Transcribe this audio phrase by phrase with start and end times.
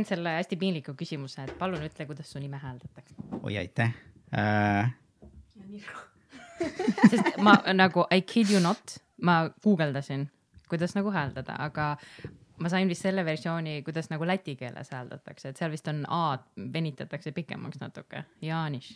[0.00, 3.14] teen selle hästi piinliku küsimuse, et palun ütle, kuidas su nime hääldatakse.
[3.42, 3.92] oi aitäh
[4.32, 4.92] äh,.
[7.10, 10.28] sest ma nagu I kid you not, ma guugeldasin,
[10.68, 11.96] kuidas nagu hääldada, aga
[12.60, 16.68] ma sain vist selle versiooni, kuidas nagu läti keeles hääldatakse, et seal vist on A-d
[16.72, 18.92] venitatakse pikemaks natuke, Jaaniš.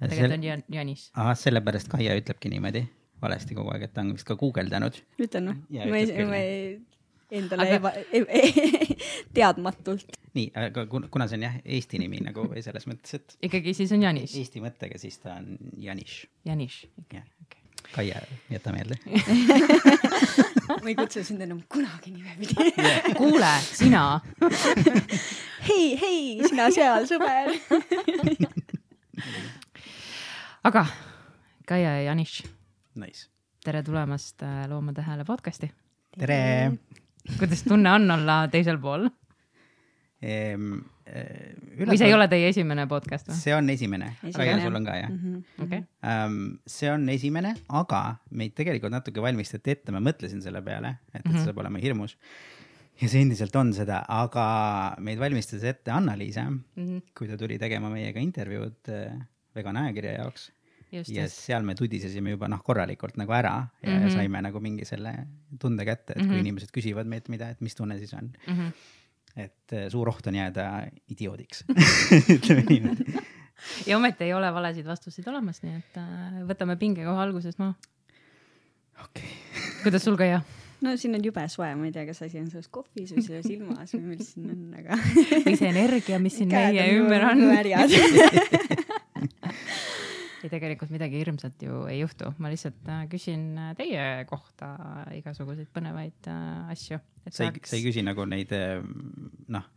[0.00, 1.10] tegelikult on Jan- Janis.
[1.14, 2.86] ahah, sellepärast Kaia ütlebki niimoodi
[3.22, 4.98] valesti kogu aeg, et ta on vist ka guugeldanud.
[5.18, 5.90] ütlen Jaa, või?
[5.90, 6.80] ma ei ma ei,
[7.30, 8.26] endale Aga- eba-,
[9.36, 10.06] teadmatult.
[10.36, 13.74] nii, aga kun- kuna see on jah Eesti nimi nagu või selles mõttes, et ikkagi
[13.74, 16.26] siis on Janis, Eesti mõttega, siis ta on Janiš.
[16.44, 16.82] Janis.
[17.12, 17.24] jah,
[17.92, 18.18] Kaia,
[18.50, 18.96] jäta meelde.
[20.82, 22.72] ma ei kutsu sind enam kunagi nimepidi.
[23.16, 24.20] kuule, sina,
[25.68, 27.54] hei, hei, sina seal, sõber.
[30.66, 30.86] aga
[31.66, 32.42] Kaia ja Janis,
[32.96, 33.26] Nice.
[33.64, 35.70] tere tulemast äh, Loomade Hääle podcasti.
[36.18, 36.72] tere.
[37.38, 39.08] Kuidas tunne on olla teisel pool
[40.26, 40.78] Ehm,
[41.76, 43.34] või see ei ole teie esimene podcast või?
[43.36, 44.62] see on esimene, Esimene, Kaia, jah.
[44.64, 45.10] sul on ka jah?
[45.66, 46.38] okei, um,.
[46.66, 48.00] see on esimene, aga
[48.32, 51.36] meid tegelikult natuke valmistati ette, ma mõtlesin selle peale, et, et Mhm.
[51.36, 52.16] see saab olema hirmus.
[53.00, 57.02] ja see endiselt on seda, aga meid valmistas ette Anna-Liis, Mhm.
[57.14, 59.20] kui ta tuli tegema meiega intervjuud äh,
[59.54, 60.50] vegan ajakirja jaoks
[60.92, 61.40] just, ja just.
[61.46, 64.02] seal me tudisesime juba noh, korralikult nagu ära ja mm.
[64.02, 64.14] -hmm.
[64.14, 65.14] saime nagu mingi selle
[65.60, 66.32] tunde kätte, et mm -hmm.
[66.32, 68.68] kui inimesed küsivad meilt mida, et mis tunne siis on, Mhm.
[69.36, 71.64] et äh, suur oht on jääda idioodiks
[72.36, 73.04] ütleme niimoodi.
[73.86, 77.74] ja ometi ei ole valesid vastuseid olemas, nii et äh, võtame pinge kohe alguses maha.
[79.04, 79.30] okei,
[79.82, 80.40] kuidas sul Kaia?
[80.80, 83.46] no siin on jube soe, ma ei tea, kas asi on selles kohvis või selles
[83.46, 84.98] ilmas või mis siin on, aga.
[85.46, 87.46] või see energia, mis siin meie ümber on?
[87.48, 87.90] märjad.
[90.46, 94.72] ei, tegelikult midagi hirmsat ju ei juhtu, ma lihtsalt äh, küsin äh, teie kohta
[95.16, 97.00] igasuguseid põnevaid äh, asju.
[97.28, 98.52] sa ei, sa ei küsi nagu neid
[99.52, 99.72] noh,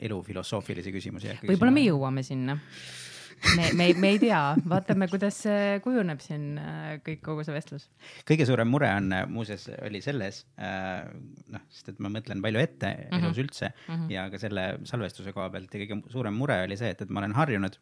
[0.00, 1.36] elu filosoofilisi küsimusi.
[1.44, 1.84] võib-olla me.
[1.86, 2.56] jõuame sinna.
[3.58, 4.40] me, me, me ei tea,
[4.72, 5.42] vaatame, kuidas
[5.84, 6.56] kujuneb siin
[7.04, 7.88] kõik, kogu see vestlus.
[8.28, 13.08] kõige suurem mure on muuseas oli selles noh, sest et ma mõtlen palju ette mm
[13.10, 13.24] -hmm.
[13.26, 14.10] elus üldse mm -hmm.
[14.16, 17.20] ja ka selle salvestuse koha pealt ja kõige suurem mure oli see, et, et ma
[17.20, 17.76] olen harjunud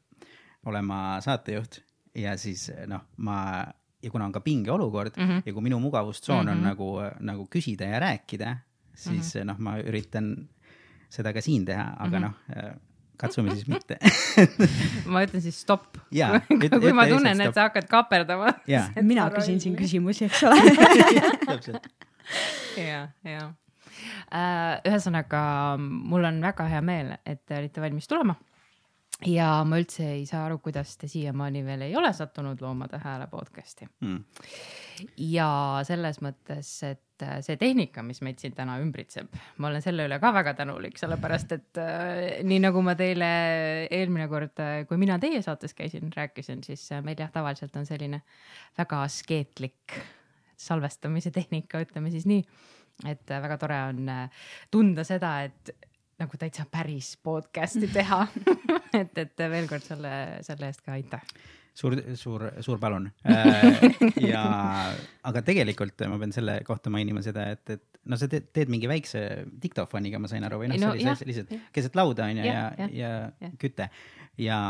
[0.64, 1.82] olema saatejuht
[2.14, 3.64] ja siis noh, ma
[4.04, 5.28] ja kuna on ka pingeolukord mm.
[5.28, 5.42] -hmm.
[5.46, 6.52] ja kui minu mugavustsoon mm -hmm.
[6.52, 6.66] on Mhm.
[6.66, 6.88] nagu,
[7.20, 8.56] nagu küsida ja rääkida,
[8.94, 9.44] siis mm -hmm.
[9.44, 10.48] noh, ma üritan
[11.08, 12.60] seda ka siin teha, aga mm -hmm.
[12.60, 12.74] noh,
[13.16, 13.98] katsume siis mitte
[15.12, 15.96] ma ütlen siis stopp.
[16.10, 18.54] Kui, ütle- ma tunnen, et sa hakkad kaaperdama.
[19.02, 20.56] Mina küsin siin küsimusi, eks ole.
[21.46, 21.86] täpselt.
[22.76, 23.52] ja, ja.
[24.88, 28.34] ühesõnaga, mul on väga hea meel, et te olite valmis tulema.
[29.26, 33.28] Ja ma üldse ei saa aru, kuidas te siiamaani veel ei ole sattunud Loomade Hääle
[33.30, 33.88] podcast'i.
[34.04, 34.24] Mm.
[35.30, 35.48] ja
[35.86, 40.18] selles mõttes, et äh, see tehnika, mis meid siin täna ümbritseb, ma olen selle üle
[40.22, 43.30] ka väga tänulik, sellepärast et äh, nii nagu ma teile
[43.90, 48.22] eelmine kord, kui mina teie saates käisin, rääkisin, siis äh, meil jah, tavaliselt on selline
[48.78, 49.98] väga askeetlik
[50.56, 52.44] salvestamise tehnika, ütleme siis nii.
[53.10, 55.74] et äh, väga tore on äh, tunda seda, et
[56.20, 58.24] nagu täitsa päris podcast'i teha
[59.00, 60.14] et, et veel kord selle,
[60.46, 61.22] selle eest ka aitäh.
[61.74, 63.08] suur, suur, suur palun.
[64.32, 64.44] ja,
[65.26, 68.90] aga tegelikult ma pean selle kohta mainima seda, et, et no sa teed, teed mingi
[68.90, 69.24] väikse
[69.62, 72.94] diktofoniga, ma sain aru, või noh No oli lihtsalt keset lauda onju ja Jah,, jah,
[72.94, 73.56] ja, ja jah.
[73.60, 73.88] küte
[74.38, 74.60] ja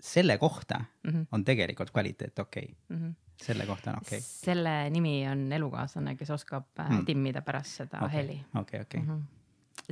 [0.00, 1.10] selle kohta mm.
[1.10, 1.26] -hmm.
[1.32, 3.14] on tegelikult kvaliteet okei okay., Mm -hmm.
[3.42, 4.20] selle kohta on okei okay..
[4.20, 6.94] selle nimi on elukaaslane, kes oskab mm.
[6.94, 7.04] Mm.
[7.04, 8.16] timmida pärast seda okay.
[8.16, 8.40] heli.
[8.54, 9.00] okei, okei.
[9.00, 9.20] Mhm.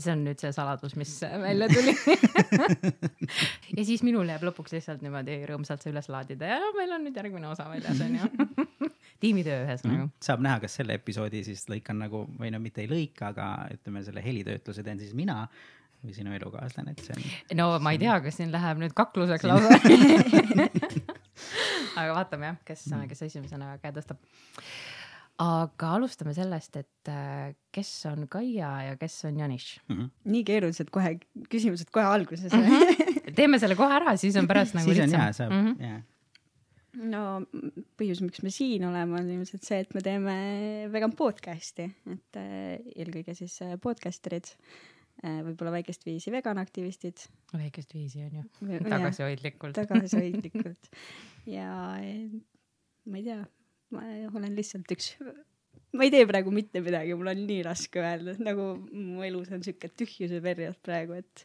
[0.02, 1.94] See on nüüd see saladus, mis välja tuli
[3.76, 7.18] ja siis minul jääb lõpuks lihtsalt niimoodi rõõmsalt see üles laadida ja meil on nüüd
[7.18, 8.28] järgmine osa väljas onju.
[9.22, 10.08] tiimitöö ühesõnaga.
[10.22, 14.04] saab näha, kas selle episoodi siis lõikan nagu või no mitte ei lõika, aga ütleme,
[14.06, 15.44] selle helitöötluse teen siis mina
[16.04, 17.24] või sinu elukaaslane, et see on.
[17.58, 19.80] no ma ei tea, kas siin läheb nüüd kakluseks lausa.
[21.98, 24.22] aga vaatame jah, kes, kes esimesena käe tõstab.
[25.38, 29.70] Aga alustame sellest, et äh, kes on Kaia ja kes on Janis.
[29.88, 30.10] Mhm.
[30.34, 31.14] nii keerulised kohe
[31.50, 32.52] küsimused kohe alguses.
[33.38, 35.84] teeme selle kohe ära, siis on pärast nagu siis on lihtsam hea, saab mm, -hmm.
[35.86, 36.00] jaa.
[37.12, 37.22] no
[38.00, 40.36] põhjus, miks me siin oleme, on ilmselt see, et me teeme
[40.90, 44.54] vegan podcast'i, et äh, eelkõige siis äh, podcasterid,
[45.18, 47.24] võib-olla väikest viisi veganaktivistid.
[47.50, 49.74] väikest viisi on ju, tagasihoidlikult.
[49.74, 50.90] tagasihoidlikult
[51.56, 53.40] ja ma ei tea,
[53.94, 54.04] ma
[54.34, 55.14] olen lihtsalt üks,
[55.96, 59.64] ma ei tee praegu mitte midagi, mul on nii raske öelda, nagu mu elus on
[59.64, 61.44] siuke tühjuse periood praegu, et,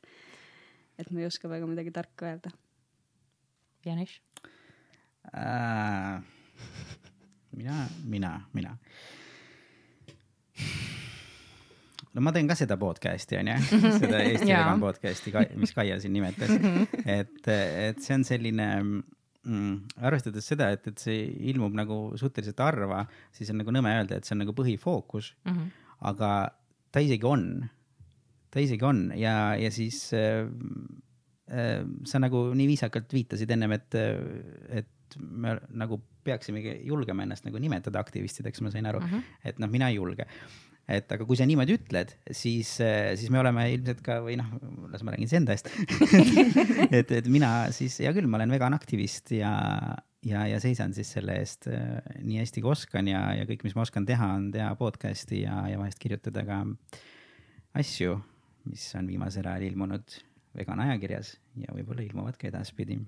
[1.00, 2.54] et ma ei oska väga midagi tarka öelda.
[3.84, 4.20] Janis,
[5.32, 6.20] Äh,
[7.56, 8.78] mina, mina, mina.
[12.14, 13.56] no ma teen ka seda podcast'i onju,
[14.02, 16.52] seda Eesti vegan podcast'i, mis Kaia siin nimetas,
[17.08, 18.68] et, et see on selline
[19.46, 23.04] mm, arvestades seda, et, et see ilmub nagu suhteliselt harva,
[23.36, 25.54] siis on nagu nõme öelda, et see on nagu põhifookus mm.
[25.54, 25.86] -hmm.
[26.12, 26.32] aga
[26.92, 27.46] ta isegi on,
[28.54, 30.46] ta isegi on ja, ja siis äh,
[31.52, 33.96] äh, sa nagu nii viisakalt viitasid ennem, et,
[34.70, 39.40] et me nagu peaksimegi julgema ennast nagu nimetada aktivistideks, ma sain aru mm, -hmm.
[39.44, 40.26] et noh, mina ei julge
[40.92, 44.50] et aga kui sa niimoodi ütled, siis, siis me oleme ilmselt ka või noh,
[44.92, 45.70] las ma räägin siis enda eest
[47.00, 49.54] et, et mina siis, hea küll, ma olen vegan aktivist ja,
[50.28, 53.78] ja, ja seisan siis selle eest äh, nii hästi kui oskan ja, ja kõik, mis
[53.78, 56.62] ma oskan teha, on teha podcast'i ja, ja vahest kirjutada ka
[57.80, 58.20] asju,
[58.68, 60.20] mis on viimasel ajal ilmunud
[60.54, 63.00] vegan ajakirjas ja võib-olla ilmuvad ka edaspidi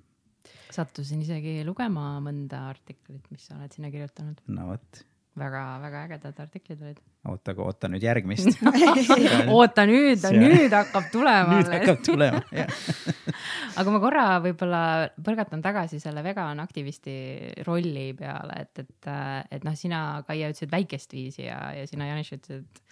[0.73, 4.41] sattusin isegi lugema mõnda artiklit, mis sa oled sinna kirjutanud.
[4.47, 5.03] no vot
[5.39, 6.99] väga-väga ägedad artiklid olid.
[7.27, 8.61] oota, oota nüüd järgmist
[9.57, 11.57] oota nüüd, nüüd hakkab tulema.
[11.57, 12.71] nüüd hakkab tulema, jah
[13.79, 14.81] aga ma korra võib-olla
[15.19, 17.17] põrgatan tagasi selle vegan aktivisti
[17.67, 19.11] rolli peale, et, et,
[19.57, 22.83] et noh, sina, Kaia, ütlesid väikest viisi ja, ja sina, Janis, ütlesid,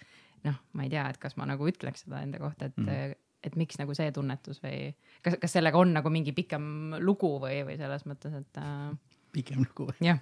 [0.44, 3.56] noh, ma ei tea, et kas ma nagu ütleks seda enda kohta, et mm et
[3.60, 4.86] miks nagu see tunnetus või
[5.24, 8.94] kas, kas sellega on nagu mingi pikem lugu või, või selles mõttes, et äh,
[9.34, 9.90] pikem lugu.
[10.04, 10.18] jah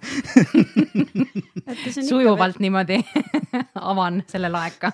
[2.09, 2.61] sujuvalt veel...
[2.67, 2.99] niimoodi
[3.93, 4.93] avan selle laeka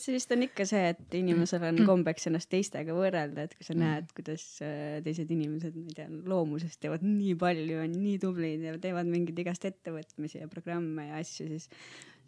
[0.00, 3.76] see vist on ikka see, et inimesel on kombeks ennast teistega võrrelda, et kui sa
[3.76, 8.64] näed, kuidas äh, teised inimesed, ma ei tea, loomusest teevad nii palju, on nii tublid
[8.64, 11.68] ja teevad mingeid igast ettevõtmisi ja programme ja asju, siis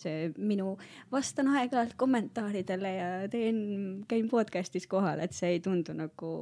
[0.02, 0.74] see minu,
[1.12, 3.62] vastan aeg-ajalt kommentaaridele ja teen,
[4.10, 6.32] käin podcast'is kohal, et see ei tundu nagu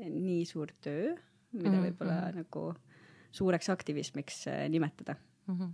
[0.00, 1.14] nii suur töö,
[1.56, 2.44] mida võib-olla mm -hmm.
[2.44, 2.89] nagu
[3.30, 5.14] suureks aktivismiks äh, nimetada
[5.46, 5.58] mm?
[5.58, 5.72] -hmm.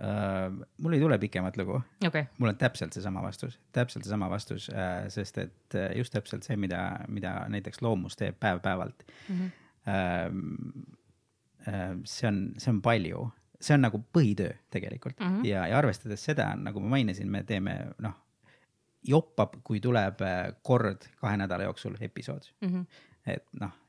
[0.00, 2.24] Uh, mul ei tule pikemat lugu okay..
[2.38, 6.56] mul on täpselt seesama vastus, täpselt seesama vastus uh,, sest et uh, just täpselt see,
[6.56, 9.36] mida, mida näiteks loomus teeb päev-päevalt mm.
[9.36, 9.50] -hmm.
[9.80, 10.82] Uh,
[11.68, 13.30] uh, see on, see on palju,
[13.60, 15.46] see on nagu põhitöö tegelikult mm -hmm.
[15.46, 18.16] ja, ja arvestades seda, nagu ma mainisin, me teeme noh,
[19.02, 20.24] joppab, kui tuleb
[20.62, 22.68] kord kahe nädala jooksul episood mm.
[22.68, 22.86] -hmm.
[23.26, 23.79] et noh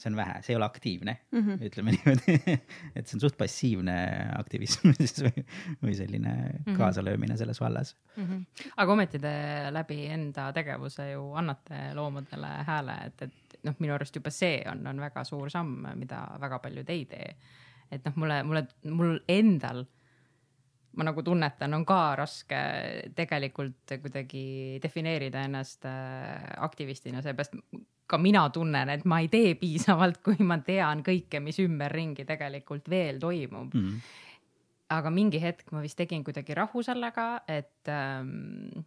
[0.00, 1.66] see on vähe, see ei ole aktiivne mm, -hmm.
[1.68, 2.58] ütleme niimoodi
[2.96, 3.96] et see on suht passiivne
[4.38, 5.44] aktivism siis või,
[5.82, 6.78] või selline mm -hmm.
[6.78, 8.24] kaasalöömine selles vallas mm.
[8.24, 8.66] -hmm.
[8.76, 9.34] aga ometi te
[9.70, 14.86] läbi enda tegevuse ju annate loomadele hääle, et, et noh, minu arust juba see on,
[14.86, 17.36] on väga suur samm, mida väga paljud ei tee.
[17.90, 19.84] et noh, mulle, mulle, mul endal
[20.96, 22.58] ma nagu tunnetan, on ka raske
[23.14, 27.54] tegelikult kuidagi defineerida ennast äh, aktivistina, seepärast
[28.10, 32.90] ka mina tunnen, et ma ei tee piisavalt, kui ma tean kõike, mis ümberringi tegelikult
[32.90, 33.86] veel toimub mm.
[33.86, 34.14] -hmm.
[34.98, 38.84] aga mingi hetk ma vist tegin kuidagi rahu sellega, et ähm,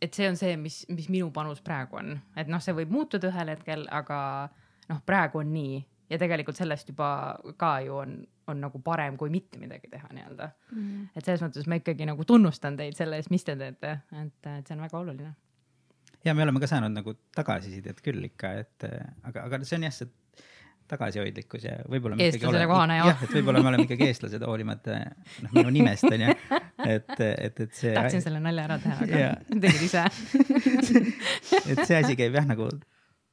[0.00, 3.32] et see on see, mis, mis minu panus praegu on, et noh, see võib muutuda
[3.32, 4.18] ühel hetkel, aga
[4.88, 5.80] noh, praegu on nii
[6.10, 7.10] ja tegelikult sellest juba
[7.60, 8.14] ka ju on,
[8.48, 10.78] on nagu parem kui mitte midagi teha nii-öelda mm.
[10.78, 11.08] -hmm.
[11.16, 14.66] et selles mõttes ma ikkagi nagu tunnustan teid selle eest, mis te teete, et, et
[14.66, 15.34] see on väga oluline
[16.24, 19.94] ja me oleme ka saanud nagu tagasisidet küll ikka, et aga, aga see on jah,
[19.94, 20.10] see
[20.88, 22.16] tagasihoidlikkus ja võib-olla.
[22.24, 23.10] eestlasele kohane jah.
[23.10, 24.98] jah, et võib-olla me oleme ikkagi eestlased, hoolimata
[25.44, 26.34] noh, minu nimest onju,
[26.86, 27.92] et, et, et see.
[27.96, 29.32] tahtsin selle nalja ära teha, aga
[29.66, 30.04] tegid ise
[31.74, 32.70] et see asi käib jah nagu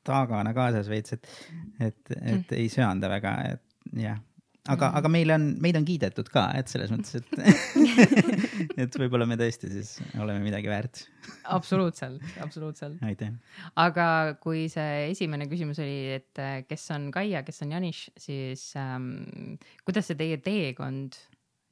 [0.06, 1.36] taagana kaasas veits, et,
[1.80, 2.56] et, et mm.
[2.60, 4.20] ei söanda väga, et jah
[4.66, 7.28] aga mm., aga meil on, meid on kiidetud ka, et selles mõttes, et
[8.82, 11.06] et võib-olla me tõesti siis oleme midagi väärt.
[11.52, 13.00] absoluutselt, absoluutselt.
[13.06, 13.34] aitäh.
[13.82, 14.08] aga
[14.42, 19.58] kui see esimene küsimus oli, et äh, kes on Kaia, kes on Janis, siis ähm,
[19.88, 21.18] kuidas see teie teekond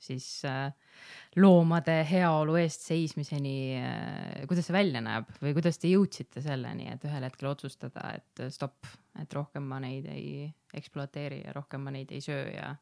[0.03, 0.73] siis äh,
[1.39, 7.05] loomade heaolu eest seismiseni äh,, kuidas see välja näeb või kuidas te jõudsite selleni, et
[7.07, 12.11] ühel hetkel otsustada, et stopp, et rohkem ma neid ei ekspluateeri ja rohkem ma neid
[12.11, 12.73] ei söö ja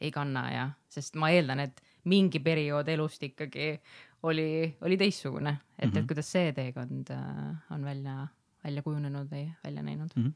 [0.00, 3.72] ei kanna ja, sest ma eeldan, et mingi periood elust ikkagi
[4.22, 5.98] oli, oli teistsugune, et mm, -hmm.
[5.98, 8.26] et kuidas see teekond äh, on välja,
[8.64, 10.24] välja kujunenud või välja näinud mm?
[10.24, 10.34] -hmm.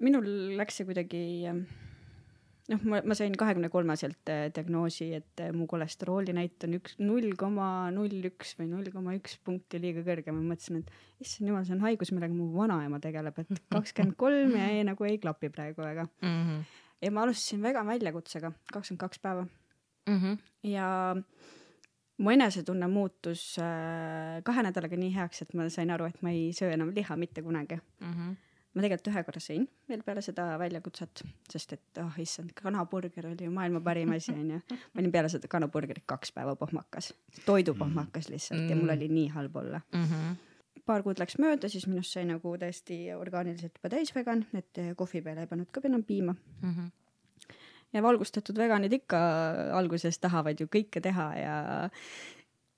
[0.00, 1.56] Minul läks see kuidagi äh,
[2.70, 7.66] noh, ma, ma sain kahekümne kolmeselt diagnoosi, et mu kolesterooli näit on üks, null koma
[7.94, 10.34] null üks või null koma üks punkti liiga kõrge.
[10.34, 14.56] ma mõtlesin, et issand jumal, see on haigus, millega mu vanaema tegeleb, et kakskümmend kolm
[14.58, 16.38] ja ei, nagu ei klapi praegu väga mm.
[16.38, 19.46] -hmm ja ma alustasin vegan väljakutsega kakskümmend kaks päeva
[20.06, 20.18] mm.
[20.18, 20.38] -hmm.
[20.62, 21.16] ja
[22.18, 26.50] mu enesetunne muutus äh, kahe nädalaga nii heaks, et ma sain aru, et ma ei
[26.56, 28.12] söö enam liha mitte kunagi mm.
[28.12, 28.36] -hmm.
[28.74, 33.44] ma tegelikult ühe korra sõin veel peale seda väljakutset, sest et oh issand, kanaburger oli
[33.44, 34.60] ju maailma parim asi onju.
[34.70, 37.14] ma olin peale seda kanaburgerit kaks päeva pohmakas,
[37.46, 40.04] toidupohmakas lihtsalt ja mul oli nii halb olla mm.
[40.04, 40.51] -hmm.
[40.86, 45.40] Paar kuud läks mööda, siis minust sai nagu täiesti orgaaniliselt juba täisvegan, et kohvi peale
[45.40, 46.90] ei pannud ka enam piima Mm -hmm.
[47.92, 49.18] ja valgustatud veganid ikka
[49.78, 51.90] alguses tahavad ju kõike teha ja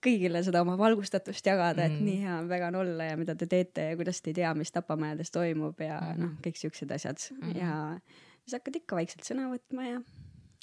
[0.04, 2.04] kõigile seda oma valgustatust jagada, et Mm.
[2.04, 4.72] nii hea on vegan olla ja mida te teete ja kuidas te ei tea, mis
[4.72, 6.20] tapamajades toimub ja Mhm.
[6.22, 7.56] noh, kõik siuksed asjad Mhm.
[7.58, 8.00] ja
[8.44, 10.00] siis hakkad ikka vaikselt sõna võtma ja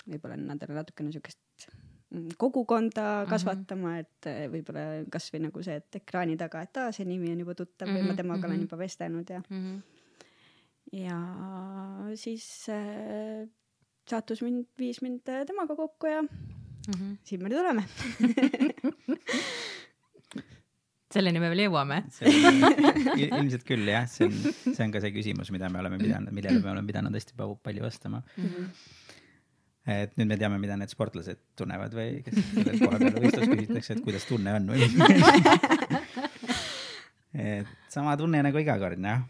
[0.08, 1.40] võib-olla nendele natukene siukest
[1.74, 1.80] mm,
[2.38, 3.30] kogukonda Mhm.
[3.30, 7.40] kasvatama, et eh, võib-olla kasvõi nagu see, et ekraani taga, et aa, see nimi on
[7.40, 8.68] juba tuttav või ma Mhm, temaga olen mhm.
[8.68, 9.82] juba vestelnud ja Mm -hmm.
[11.06, 11.18] ja
[12.16, 13.48] siis äh,
[14.10, 17.18] saatus mind, viis mind äh, temaga kokku ja Mm -hmm.
[17.24, 17.84] siin me nüüd oleme
[21.12, 21.98] selleni me veel jõuame.
[23.20, 24.32] ilmselt küll jah, see on,
[24.76, 27.84] see on ka see küsimus, mida me oleme pidanud, millele me oleme pidanud hästi palju
[27.84, 28.22] vastama.
[29.86, 33.96] Et nüüd me teame, mida need sportlased tunnevad või kes kellelt koha peal võistlus küsitakse,
[33.96, 34.82] et kuidas tunne on või.
[37.52, 39.26] et sama tunne nagu iga kord jah.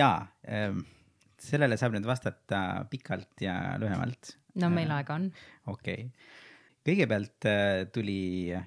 [0.00, 0.10] ja
[0.48, 0.82] ähm,
[1.40, 2.60] sellele saab nüüd vastata
[2.90, 4.34] pikalt ja lühemalt.
[4.60, 5.30] no meil aega on.
[5.70, 6.38] okei okay.,
[6.90, 8.20] kõigepealt äh, tuli
[8.56, 8.64] äh,,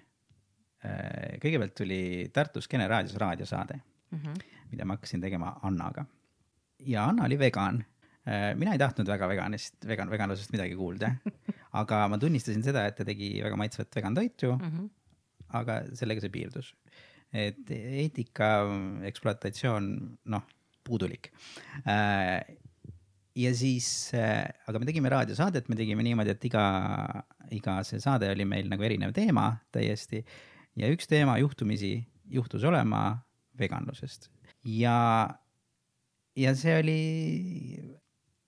[1.43, 2.01] kõigepealt tuli
[2.34, 3.82] Tartus Kene raadios raadiosaade,
[4.13, 4.41] Mm -hmm.
[4.72, 6.05] mida ma hakkasin tegema Annaga.
[6.79, 7.86] ja Anna oli vegan.
[8.24, 11.10] Mina ei tahtnud väga veganist, vegan, veganlusest midagi kuulda,
[11.82, 14.89] aga ma tunnistasin seda, et ta tegi väga maitsvat vegan toitu, Mm -hmm.
[15.60, 16.74] aga sellega see piirdus.
[17.34, 18.48] et eetika,
[19.10, 19.86] ekspluatatsioon,
[20.25, 20.44] noh,
[20.84, 21.32] puudulik.
[23.36, 24.12] ja siis,
[24.68, 28.84] aga me tegime raadiosaadet, me tegime niimoodi, et iga, iga see saade oli meil nagu
[28.84, 30.24] erinev teema täiesti
[30.75, 33.24] ja üks teema juhtumisi juhtus olema
[33.58, 34.30] veganlusest
[34.63, 35.30] ja,
[36.36, 37.01] ja see oli,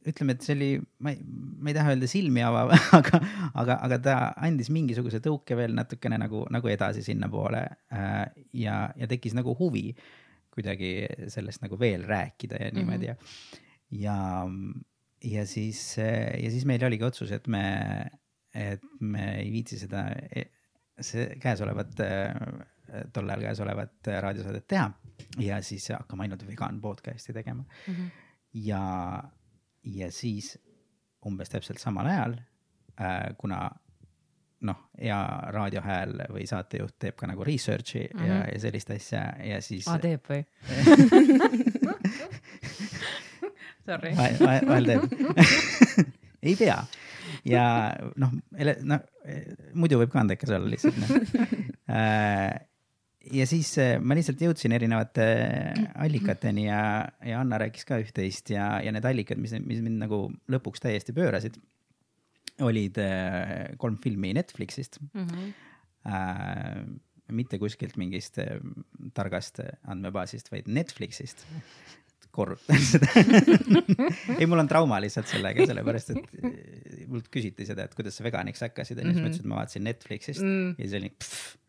[0.10, 0.70] ütleme, et see oli,
[1.04, 3.22] ma ei, ma ei taha öelda silmi avav, aga,
[3.62, 7.64] aga, aga ta andis mingisuguse tõuke veel natukene nagu, nagu edasi sinnapoole
[7.96, 8.22] äh,
[8.62, 9.90] ja, ja tekkis nagu huvi
[10.56, 10.92] kuidagi
[11.32, 13.16] sellest nagu veel rääkida ja niimoodi ja,
[13.92, 14.18] ja,
[15.24, 17.66] ja siis, ja siis meil oligi otsus, et me,
[18.56, 20.08] et me ei viitsi seda,
[21.04, 22.00] see käesolevat,
[23.12, 24.88] tol ajal käesolevat raadiosaadet teha
[25.44, 28.10] ja siis hakkame ainult vegan podcast'i tegema Mm -hmm.
[28.54, 29.24] ja,
[29.86, 30.56] ja siis
[31.26, 32.38] umbes täpselt samal ajal
[33.02, 33.70] äh,, kuna
[34.66, 35.20] noh, hea
[35.54, 38.28] raadiohääl või saatejuht teeb ka nagu research'i mm -hmm.
[38.28, 40.46] ja, ja sellist asja ja siis aa, teeb või?
[43.86, 44.16] Sorry.
[44.16, 45.04] vahel, teeb
[46.50, 46.86] ei pea
[47.46, 47.66] ja
[48.16, 48.32] noh,
[48.82, 49.00] noh
[49.74, 51.10] muidu võib ka andekas olla lihtsalt noh.
[53.34, 55.26] ja siis äh, ma lihtsalt jõudsin erinevate
[56.02, 56.82] allikateni ja,
[57.26, 61.16] ja Anna rääkis ka üht-teist ja, ja need allikad, mis, mis mind nagu lõpuks täiesti
[61.16, 61.58] pöörasid,
[62.66, 65.54] olid äh, kolm filmi Netflixist Mm -hmm.
[66.12, 66.86] äh,
[67.32, 68.60] mitte kuskilt mingist äh,
[69.14, 71.46] targast andmebaasist, vaid Netflixist.
[72.36, 73.08] korrutan seda
[74.40, 78.24] ei, mul on trauma lihtsalt sellega, sellepärast et äh, mult küsiti seda, et kuidas sa
[78.24, 80.76] veganiks hakkasid ja siis ma ütlesin, et ma vaatasin Netflixist Mm.
[80.78, 81.65] ja siis oli mis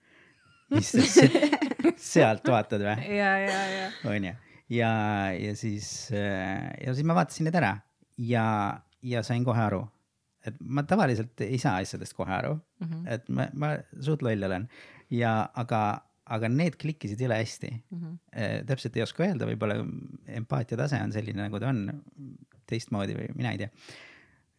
[0.82, 2.96] sa se- sealt vaatad või?
[3.20, 3.84] ja, ja, ja.
[4.10, 4.32] onju,
[4.74, 4.90] ja,
[5.38, 7.74] ja siis, ja siis ma vaatasin need ära
[8.18, 8.46] ja,
[9.06, 9.82] ja sain kohe aru,
[10.46, 13.06] et ma tavaliselt ei saa asjadest kohe aru, Mhm.
[13.08, 13.70] et ma, ma
[14.04, 14.66] suht loll olen
[15.10, 15.80] ja, aga,
[16.26, 18.16] aga need klikkisid jõle hästi Mhm.
[18.32, 18.58] eh,.
[18.68, 19.78] täpselt ei oska öelda, võib-olla
[20.28, 21.86] empaatia tase on selline, nagu ta on,
[22.66, 23.70] teistmoodi või mina ei tea,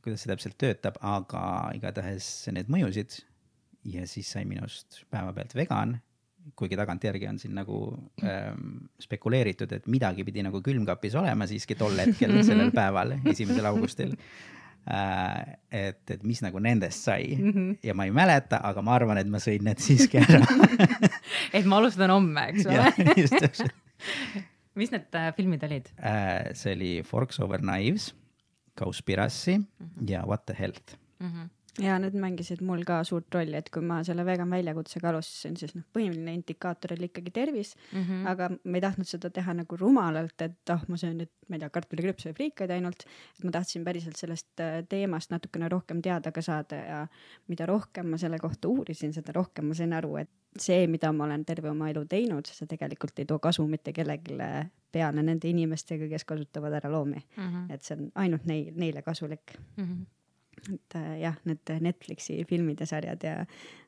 [0.01, 1.41] kuidas see täpselt töötab, aga
[1.75, 3.19] igatahes need mõjusid
[3.87, 5.97] ja siis sai minust päevapealt vegan
[6.55, 7.79] kuigi tagantjärgi on siin nagu
[8.23, 14.13] ähm, spekuleeritud, et midagi pidi nagu külmkapis olema siiski tol hetkel, sellel päeval, esimesel augustil
[14.87, 15.57] äh,.
[15.71, 17.79] et, et mis nagu nendest sai mm -hmm.
[17.83, 20.45] ja ma ei mäleta, aga ma arvan, et ma sõin need siiski ära.
[21.57, 23.75] et ma alustan homme, eks ole just täpselt
[24.79, 25.91] mis need äh, filmid olid?
[25.99, 26.53] äh,.
[26.53, 28.13] see oli Forks over Knives,
[28.79, 30.09] Cowspiracy mm -hmm.
[30.11, 30.97] ja What the Health.
[31.81, 35.75] Ja need mängisid mul ka suurt rolli, et kui ma selle vegan väljakutsega alustasin, siis
[35.77, 38.03] noh, põhiline indikaator oli ikkagi tervis mm.
[38.03, 38.29] -hmm.
[38.31, 41.63] aga ma ei tahtnud seda teha nagu rumalalt, et ah, ma söön nüüd, ma ei
[41.63, 43.05] tea, kartulikriipsu ja friikaid ainult.
[43.37, 47.07] et ma tahtsin päriselt sellest äh, teemast natukene rohkem teada ka saada ja
[47.47, 51.23] mida rohkem ma selle kohta uurisin, seda rohkem ma sain aru, et see, mida ma
[51.23, 54.37] olen terve oma elu teinud, see tegelikult ei too kasu mitte kellelegi
[54.91, 57.21] peale nende inimestega, kes kasutavad ära loomi.
[57.37, 57.71] Mhm.
[57.71, 59.53] et see on ainult neil, neile kasulik
[60.73, 63.35] et äh, jah, need Netflixi filmid ja sarjad ja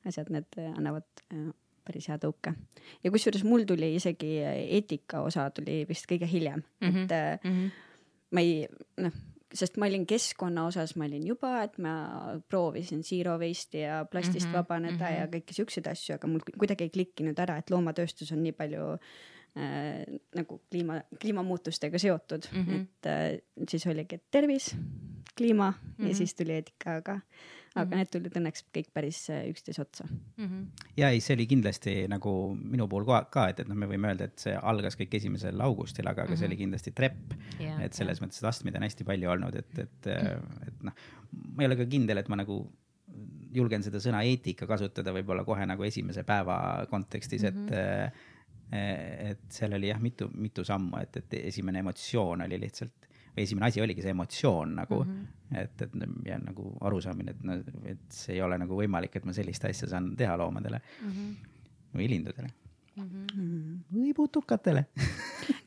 [0.07, 1.49] asjad, need äh, annavad äh,
[1.87, 2.53] päris hea tõuke.
[3.03, 7.03] ja kusjuures mul tuli isegi eetika osa tuli vist kõige hiljem mm, -hmm.
[7.03, 7.71] et mm -hmm.
[8.31, 8.67] ma ei,
[9.01, 9.17] noh,
[9.53, 11.93] sest ma olin keskkonna osas, ma olin juba, et ma
[12.49, 14.57] proovisin zero waste'i ja plastist mm -hmm.
[14.57, 15.19] vabaneda mm -hmm.
[15.19, 18.93] ja kõiki siukseid asju, aga mul kuidagi ei klikkinud ära, et loomatööstus on nii palju
[18.93, 18.99] äh,
[20.35, 22.81] nagu kliima, kliimamuutustega seotud mm, -hmm.
[22.81, 24.75] et äh, siis oligi, et tervis,
[25.37, 26.03] kliima mm -hmm.
[26.03, 26.17] ja mhm.
[26.17, 27.19] siis tuli eetika, aga
[27.75, 27.95] aga mm -hmm.
[27.97, 30.03] need tulid õnneks kõik päris äh, üksteise otsa
[30.37, 30.45] mm.
[30.45, 30.65] -hmm.
[30.97, 34.09] ja ei, see oli kindlasti nagu minu puhul ka, ka, et, et noh, me võime
[34.09, 36.31] öelda, et see algas kõik esimesel augustil, aga mm, -hmm.
[36.31, 36.61] aga see oli mhm.
[36.61, 37.81] kindlasti trepp yeah,.
[37.81, 38.27] et selles yeah.
[38.27, 40.67] mõttes, et astmeid on hästi palju olnud, et, et mm, -hmm.
[40.67, 40.93] et noh,
[41.55, 42.59] ma ei ole ka kindel, et ma nagu
[43.53, 47.51] julgen seda sõna eetika kasutada võib-olla kohe nagu esimese päeva kontekstis mm, -hmm.
[47.51, 47.79] et mhm.
[47.79, 48.37] äh,
[48.71, 53.81] et seal oli jah, mitu, mitu sammu, et, et esimene emotsioon oli lihtsalt esimene asi
[53.81, 55.59] oligi see emotsioon nagu mm, -hmm.
[55.61, 55.91] et, et
[56.25, 59.89] ja nagu arusaamine, et no, et see ei ole nagu võimalik, et ma sellist asja
[59.89, 61.35] saan teha loomadele mm -hmm.
[61.95, 62.49] või lindudele
[62.95, 63.05] mm.
[63.05, 63.79] -hmm.
[63.93, 64.85] või putukatele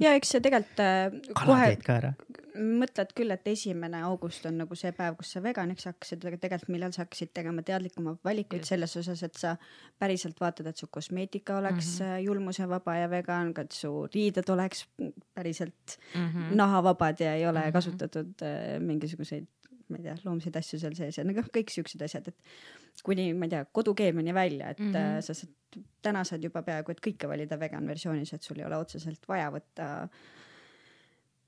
[0.01, 1.11] ja eks see tegelikult äh,
[1.47, 2.15] kohe
[2.59, 6.73] mõtled küll, et esimene august on nagu see päev, kus sa veganiks hakkasid, aga tegelikult
[6.75, 9.55] millal sa hakkasid tegema teadlikumaid valikuid selles osas, et sa
[10.01, 12.27] päriselt vaatad, et su kosmeetika oleks mm -hmm.
[12.27, 14.87] julmusevaba ja vegan, ka et su riided oleks
[15.35, 16.55] päriselt mm -hmm.
[16.55, 17.73] nahavabad ja ei ole mm -hmm.
[17.73, 19.47] kasutatud äh, mingisuguseid
[19.89, 23.45] ma ei tea, loomseid asju seal sees ja nagu kõik siuksed asjad, et kuni ma
[23.45, 25.21] ei tea, kodukeemiani välja, et mm -hmm.
[25.21, 25.53] sa saad,
[26.03, 29.51] täna saad juba peaaegu et kõike valida vegan versioonis, et sul ei ole otseselt vaja
[29.51, 30.09] võtta äh,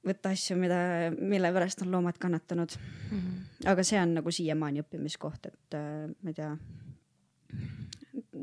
[0.07, 0.79] võtta asju, mida,
[1.19, 3.19] mille pärast on loomad kannatanud mm.
[3.19, 3.69] -hmm.
[3.73, 6.57] aga see on nagu siiamaani õppimiskoht, et äh, ma ei tea.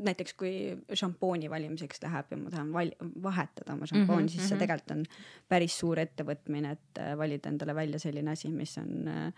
[0.02, 0.54] näiteks kui
[0.98, 2.90] šampooni valimiseks läheb ja ma tahan val
[3.22, 4.62] vahetada oma šampooni mm, -hmm, siis see mhm.
[4.64, 5.04] tegelikult on
[5.48, 9.32] päris suur ettevõtmine, et äh, valida endale välja selline asi, mis on äh,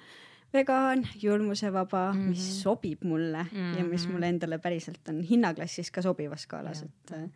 [0.54, 2.28] vegan, julmusevaba mm, -hmm.
[2.28, 2.62] mis mhm.
[2.62, 3.78] sobib mulle mm -hmm.
[3.78, 4.12] ja mis mhm.
[4.12, 7.30] mulle endale päriselt on hinnaklassis ka sobivas skaalas, et äh,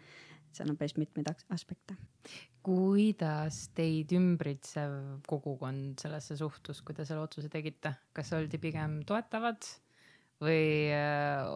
[0.52, 1.96] seal on päris mitmeid aspekte.
[2.68, 4.92] Kuidas teid ümbritsev
[5.28, 9.64] kogukond sellesse suhtus, kui te selle otsuse tegite, kas oldi pigem toetavad
[10.44, 11.46] või äh,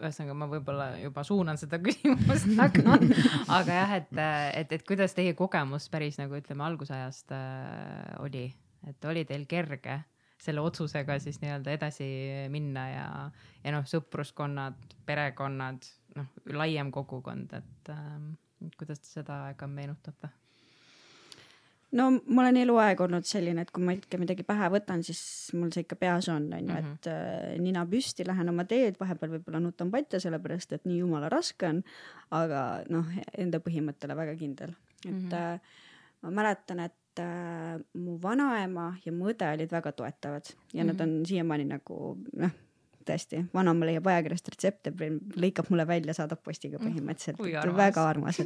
[0.00, 2.96] ühesõnaga ma võib-olla juba suunan seda küsimust, aga,
[3.58, 4.14] aga jah, et,
[4.62, 8.46] et, et kuidas teie kogemus päris nagu ütleme algusajast äh, oli,
[8.88, 10.00] et oli teil kerge
[10.40, 12.06] selle otsusega siis nii-öelda edasi
[12.48, 13.08] minna ja,
[13.60, 15.84] ja noh, sõpruskonnad, perekonnad,
[16.16, 18.14] noh, laiem kogukond, et äh,
[18.78, 20.30] kuidas te seda aega meenutate?
[21.96, 25.20] no ma olen eluaeg olnud selline, et kui ma ikka midagi pähe võtan, siis
[25.58, 27.10] mul see ikka peas on, on ju, et mhm.
[27.10, 31.68] äh, nina püsti, lähen oma teed, vahepeal võib-olla nutan patja, sellepärast et nii jumala raske
[31.70, 31.82] on.
[32.36, 35.34] aga noh, enda põhimõttele väga kindel, et mm -hmm.
[35.34, 35.78] äh,
[36.22, 40.86] ma mäletan, et äh, mu vanaema ja mu õde olid väga toetavad ja mm -hmm.
[40.86, 41.02] nad mhm.
[41.02, 42.50] on siiamaani nagu noh,
[43.06, 44.92] tõesti, vanaema leiab ajakirjast retsepte,
[45.40, 47.42] lõikab mulle välja, saadab postiga mm, põhimõtteliselt.
[47.42, 48.40] mm,, väga armas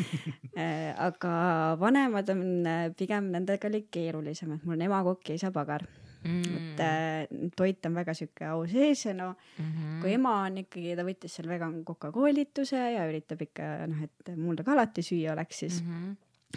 [0.62, 1.36] äh, aga
[1.80, 5.86] vanemad on äh, pigem nendega oli keerulisem, et mul on emakokk ja isapagar
[6.26, 6.60] mm..
[6.60, 9.98] et äh, toit on väga sihuke au sees ja no mm -hmm.
[10.02, 14.36] kui ema on ikkagi, ta võttis seal vegan koka koolituse ja üritab ikka noh, et
[14.36, 15.90] mul ka alati süüa oleks, siis mm.
[15.90, 16.14] -hmm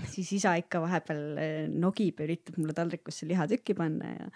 [0.08, 4.28] siis isa ikka vahepeal eh, nogib ja üritab mulle taldrikusse lihatükki panna ja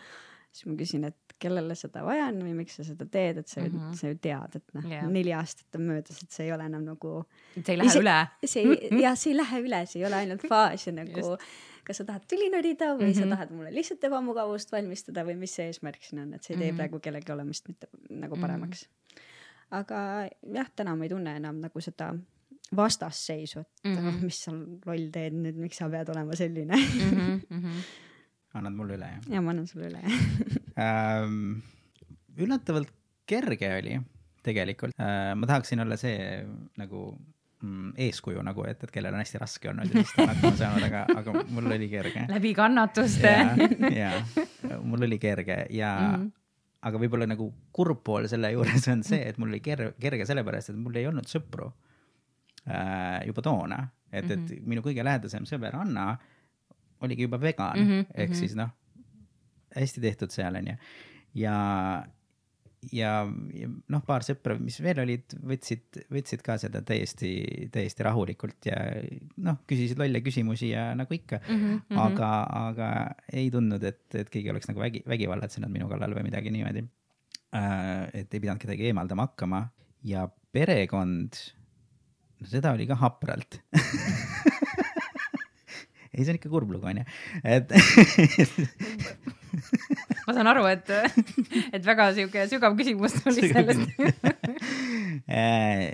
[0.54, 3.62] siis ma küsin, et kellele seda vaja on või miks sa seda teed, et sa
[3.62, 3.99] mm, -hmm.
[3.99, 6.88] sa ju tead, et noh yeah., neli aastat on möödas, et see ei ole enam
[6.88, 7.13] nagu.
[7.56, 8.17] see ei lähe ise, üle.
[8.45, 11.47] see ei, jah, see ei lähe üle, see ei ole ainult faas ja nagu Just.
[11.88, 13.19] kas sa tahad tüli norida või mm -hmm.
[13.19, 13.36] sa mhm.
[13.36, 16.71] tahad mulle lihtsalt ebamugavust valmistada või mis see eesmärk siin on, et see ei tee
[16.71, 16.84] mm -hmm.
[16.84, 19.15] praegu kellegi olemist mitte nagu paremaks mm.
[19.15, 19.25] -hmm.
[19.79, 20.29] aga
[20.60, 22.13] jah, täna ma ei tunne enam nagu seda
[22.75, 24.23] vastasseisu, et mm -hmm.
[24.27, 24.51] mis sa
[24.86, 27.41] loll teed nüüd, miks sa pead olema selline mm.
[27.51, 27.84] -hmm.
[28.53, 29.21] Annad mulle üle, jah?
[29.35, 30.01] ja ma annan sulle üle
[32.43, 32.91] üllatavalt
[33.29, 33.93] kerge oli
[34.43, 35.31] tegelikult äh,.
[35.35, 36.17] ma tahaksin olla see
[36.79, 37.05] nagu
[37.63, 40.59] mm, eeskuju nagu, et, et kellel on hästi raske olnud ja siis ta on hakkama
[40.61, 42.25] saanud, aga, aga mul oli kerge.
[42.29, 43.33] läbi kannatuste.
[43.95, 44.13] ja,
[44.69, 46.29] ja mul oli kerge ja mm, -hmm.
[46.89, 50.73] aga võib-olla nagu kurb pool selle juures on see, et mul oli kerge, kerge sellepärast,
[50.73, 51.71] et mul ei olnud sõpru
[52.67, 54.69] äh, juba toona, et et mhm.
[54.69, 56.13] minu kõige lähedasem sõber Anna
[57.03, 58.05] oligi juba vegan mm, -hmm.
[58.13, 58.39] ehk mm -hmm.
[58.39, 58.73] siis noh,
[59.75, 60.75] hästi tehtud seal onju.
[61.35, 61.55] ja,
[62.91, 63.11] ja,
[63.53, 67.33] ja noh, paar sõpra, mis veel olid, võtsid, võtsid ka seda täiesti,
[67.73, 68.77] täiesti rahulikult ja
[69.37, 71.63] noh, küsisid lolle küsimusi ja nagu ikka mm.
[71.63, 72.03] -hmm.
[72.05, 72.31] aga,
[72.69, 72.91] aga
[73.31, 76.85] ei tundnud, et, et keegi oleks nagu vägi, vägivallatsenud minu kallal või midagi niimoodi
[77.55, 78.09] äh,.
[78.13, 79.67] et ei pidanud kedagi eemaldama hakkama
[80.03, 81.37] ja perekond
[82.43, 83.61] seda oli ka hapralt
[86.13, 87.04] ei, see on ikka kurb lugu, onju,
[87.43, 87.73] et
[90.26, 90.89] ma saan aru, et,
[91.73, 93.84] et väga sihuke sügav küsimus tuli sellest
[95.28, 95.91] äh,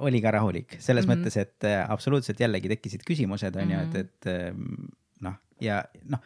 [0.00, 1.12] oli ka rahulik selles mm.
[1.12, 1.16] -hmm.
[1.24, 3.96] mõttes, et äh, absoluutselt jällegi tekkisid küsimused, on ju, Mhm.
[3.96, 4.88] et, et ähm,
[5.20, 6.20] noh, ja noh,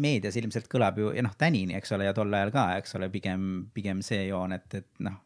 [0.00, 3.08] meedias ilmselt kõlab ju ja noh, tänini, eks ole, ja tol ajal ka, eks ole,
[3.12, 5.18] pigem, pigem see joon, et, et noh,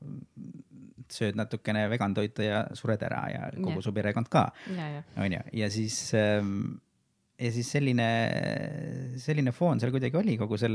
[1.14, 3.84] sööd natukene vegan toitu ja sured ära ja kogu Jah.
[3.86, 4.88] su perekond ka, ja,
[5.30, 5.42] ja.
[5.52, 6.80] ja siis ähm,
[7.38, 8.08] ja siis selline,
[9.22, 10.74] selline foon seal kuidagi oli kogu sel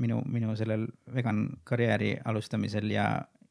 [0.00, 3.06] minu, minu sellel vegan karjääri alustamisel ja,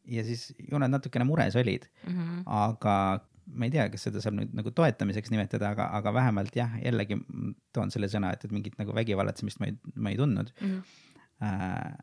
[0.10, 2.44] ja siis ju nad natukene mures olid Mhm.
[2.48, 2.96] aga
[3.50, 7.15] ma ei tea, kas seda saab nüüd nagu toetamiseks nimetada, aga, aga vähemalt jah, jällegi
[7.74, 10.84] toon selle sõna, et, et mingit nagu vägivallatsemist ma ei, ma ei tundnud Mhm.
[11.42, 11.94] äh,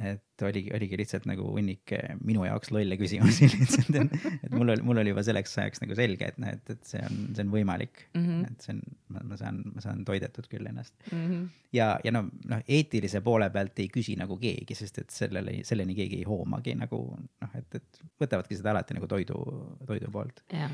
[0.00, 4.84] et oligi, oligi lihtsalt nagu hunnik eh, minu jaoks lolle küsimusi lihtsalt, et, mul oli,
[4.86, 7.52] mul oli juba selleks ajaks nagu selge, et noh, et, et see on, see on
[7.52, 8.24] võimalik mm.
[8.24, 8.46] -hmm.
[8.48, 8.80] et see on,
[9.18, 11.44] ma, saan, ma saan toidetud küll ennast Mhm.
[11.72, 15.96] ja, ja no, noh, eetilise poole pealt ei küsi nagu keegi, sest et sellele, selleni
[15.98, 19.38] keegi ei hoomagi nagu noh, et, et võtavadki seda alati nagu toidu,
[19.86, 20.44] toidu poolt.
[20.52, 20.72] jah,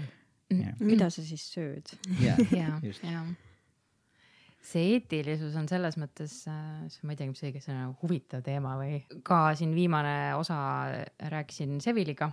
[0.81, 1.95] mida sa siis sööd?
[2.23, 3.25] ja, ja just, ja
[4.69, 9.55] see eetilisus on selles mõttes, ma ei teagi, mis õige sõna, huvitav teema või ka
[9.59, 10.59] siin viimane osa
[11.33, 12.31] rääkisin Seviliga,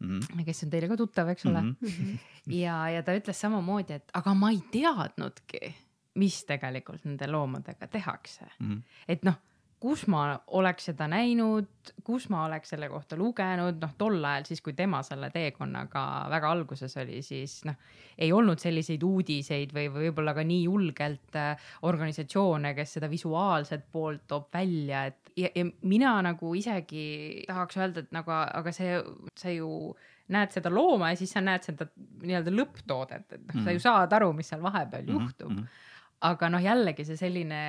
[0.00, 0.44] Mhm.
[0.46, 1.76] kes on teile ka tuttav, eks ole mm.
[1.82, 2.18] -hmm.
[2.56, 5.74] ja, ja ta ütles samamoodi, et aga ma ei teadnudki,
[6.14, 8.46] mis tegelikult nende loomadega tehakse.
[8.58, 8.78] Mhm.
[9.08, 9.36] et noh,
[9.80, 10.24] kus ma
[10.58, 11.68] oleks seda näinud,
[12.04, 16.50] kus ma oleks selle kohta lugenud, noh tol ajal siis, kui tema selle teekonnaga väga
[16.52, 17.78] alguses oli, siis noh,
[18.20, 23.88] ei olnud selliseid uudiseid või või võib-olla ka nii julgelt äh, organisatsioone, kes seda visuaalset
[23.92, 29.00] poolt toob välja, et ja, ja mina nagu isegi tahaks öelda, et nagu, aga see,
[29.40, 29.94] sa ju
[30.30, 34.12] näed seda looma ja siis sa näed seda nii-öelda lõpptoodet, et noh, sa ju saad
[34.20, 35.62] aru, mis seal vahepeal Mhm, juhtub mm.
[35.62, 35.88] -hmm
[36.26, 37.60] aga noh, jällegi see selline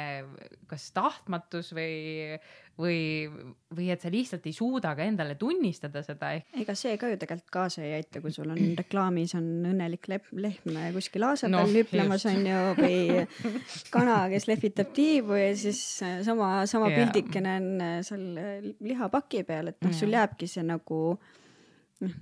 [0.68, 2.36] kas tahtmatus või,
[2.80, 2.98] või,
[3.72, 7.54] või et sa lihtsalt ei suuda ka endale tunnistada seda, ega see ka ju tegelikult
[7.54, 12.32] kaasa ei aita, kui sul on reklaamis on õnnelik lehm kuskil aasa peal hüplemas just.
[12.34, 12.98] on ju või
[13.94, 15.84] kana, kes lehvitab tiibu ja siis
[16.28, 17.00] sama, sama Jaa.
[17.00, 18.28] pildikene on seal
[18.84, 21.02] lihapaki peal, et noh, sul jääbki see nagu
[22.04, 22.20] noh,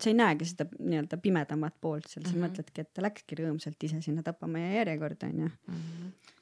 [0.00, 2.44] sa ei näegi seda nii-öelda pimedamat poolt seal, sa Mhm.
[2.46, 5.50] mõtledki, et ta läkski rõõmsalt ise sinna tapamaja järjekorda onju.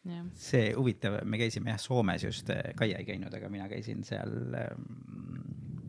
[0.05, 4.55] jah, see huvitav, me käisime jah Soomes just, Kaia ei käinud, aga mina käisin seal
[4.55, 4.85] ähm,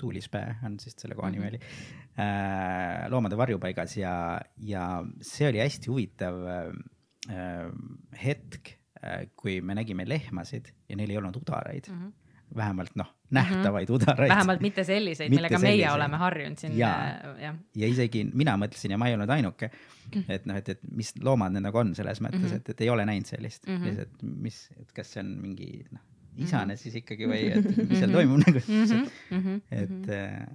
[0.02, 1.60] Tuulispää on siis selle koha nimi oli
[2.20, 7.72] äh,, loomade varjupaigas ja, ja see oli hästi huvitav äh,
[8.24, 12.56] hetk äh,, kui me nägime lehmasid ja neil ei olnud udaraid mm, -hmm.
[12.56, 14.04] vähemalt noh, nähtavaid mm -hmm.
[14.04, 14.30] udaraid.
[14.30, 15.96] vähemalt mitte selliseid, millega meie selliseid.
[15.96, 17.36] oleme harjunud siin, Jaa.
[17.40, 17.56] jah.
[17.76, 19.72] ja isegi mina mõtlesin ja ma ei olnud ainuke,
[20.28, 22.56] et noh, et, et mis loomad need nagu on selles mõttes mm, -hmm.
[22.56, 23.84] et, et ei ole näinud sellist mm, Mhm.
[23.84, 23.88] -hmm.
[23.88, 26.02] lihtsalt mis, et kas see on mingi noh,
[26.38, 28.60] isane siis ikkagi või et mis seal toimub nagu,
[29.32, 29.62] Mhm.
[29.72, 30.48] et äh,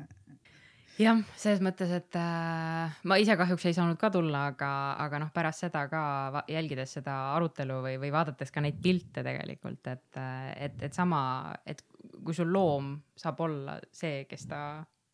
[0.99, 4.71] jah, selles mõttes, et äh, ma ise kahjuks ei saanud ka tulla, aga,
[5.05, 9.87] aga noh, pärast seda ka jälgides seda arutelu või, või vaadates ka neid pilte tegelikult,
[9.93, 10.21] et,
[10.57, 11.83] et, et sama, et
[12.25, 14.61] kui sul loom saab olla see, kes ta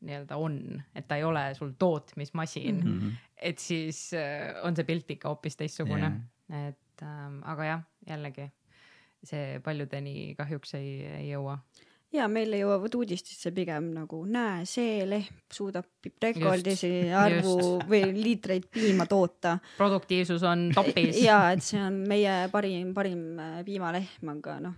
[0.03, 0.57] nii-öelda on,
[0.95, 2.99] et ta ei ole sul tootmismasin mm.
[2.99, 3.13] -hmm.
[3.37, 6.11] et siis äh, on see pilt ikka hoopis teistsugune
[6.51, 6.69] yeah..
[6.69, 8.51] et ähm, aga jah, jällegi
[9.27, 11.59] see paljudeni kahjuks ei, ei jõua.
[12.13, 15.87] ja meile jõuavad uudistesse pigem nagu näe, see lehm suudab
[16.23, 17.87] rekordisi arvu just.
[17.89, 19.59] või liitreid piima toota.
[19.77, 21.23] produktiivsus on topis.
[21.23, 24.77] ja et see on meie parim, parim äh, piimalehm, aga noh,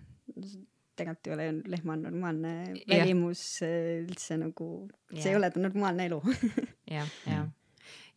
[0.99, 2.55] tegelikult ei ole ju lehma normaalne
[2.89, 4.69] välimus üldse nagu,
[5.13, 5.39] see ei Jah.
[5.41, 6.21] ole ta normaalne elu.
[6.97, 7.49] jah, jah.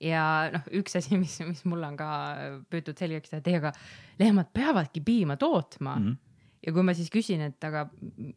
[0.04, 2.10] ja noh, üks asi, mis, mis mulle on ka
[2.72, 3.74] püütud selgeks teha, et ei, aga
[4.22, 6.06] lehmad peavadki piima tootma mm.
[6.06, 6.52] -hmm.
[6.68, 7.88] ja kui ma siis küsin, et aga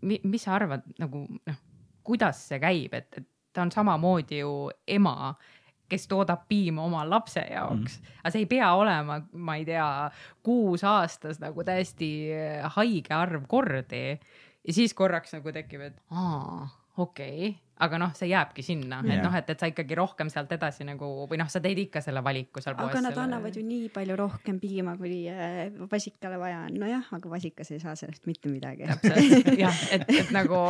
[0.00, 1.61] mi, mis sa arvad nagu noh,
[2.07, 5.35] kuidas see käib, et, et ta on samamoodi ju ema,
[5.90, 8.20] kes toodab piima oma lapse jaoks mm, -hmm.
[8.22, 9.88] aga see ei pea olema, ma ei tea,
[10.46, 12.11] kuus aastas nagu täiesti
[12.76, 14.05] haige arv kordi
[14.66, 19.16] ja siis korraks nagu tekib, et aa, okei okay., aga noh, see jääbki sinna yeah.,
[19.16, 22.03] et noh, et, et sa ikkagi rohkem sealt edasi nagu või noh, sa teed ikka
[22.05, 22.92] selle valiku seal poes.
[22.92, 26.76] aga nad annavad ju nii palju rohkem piima, kui äh, vasikale vaja on.
[26.83, 28.88] nojah, aga vasikas ei saa sellest mitte midagi.
[28.90, 30.61] täpselt, jah, et, et nagu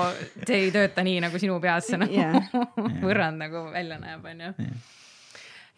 [0.47, 2.55] see ei tööta nii, nagu sinu peas see nagu Jah.
[3.07, 4.55] võrrand nagu välja näeb, onju.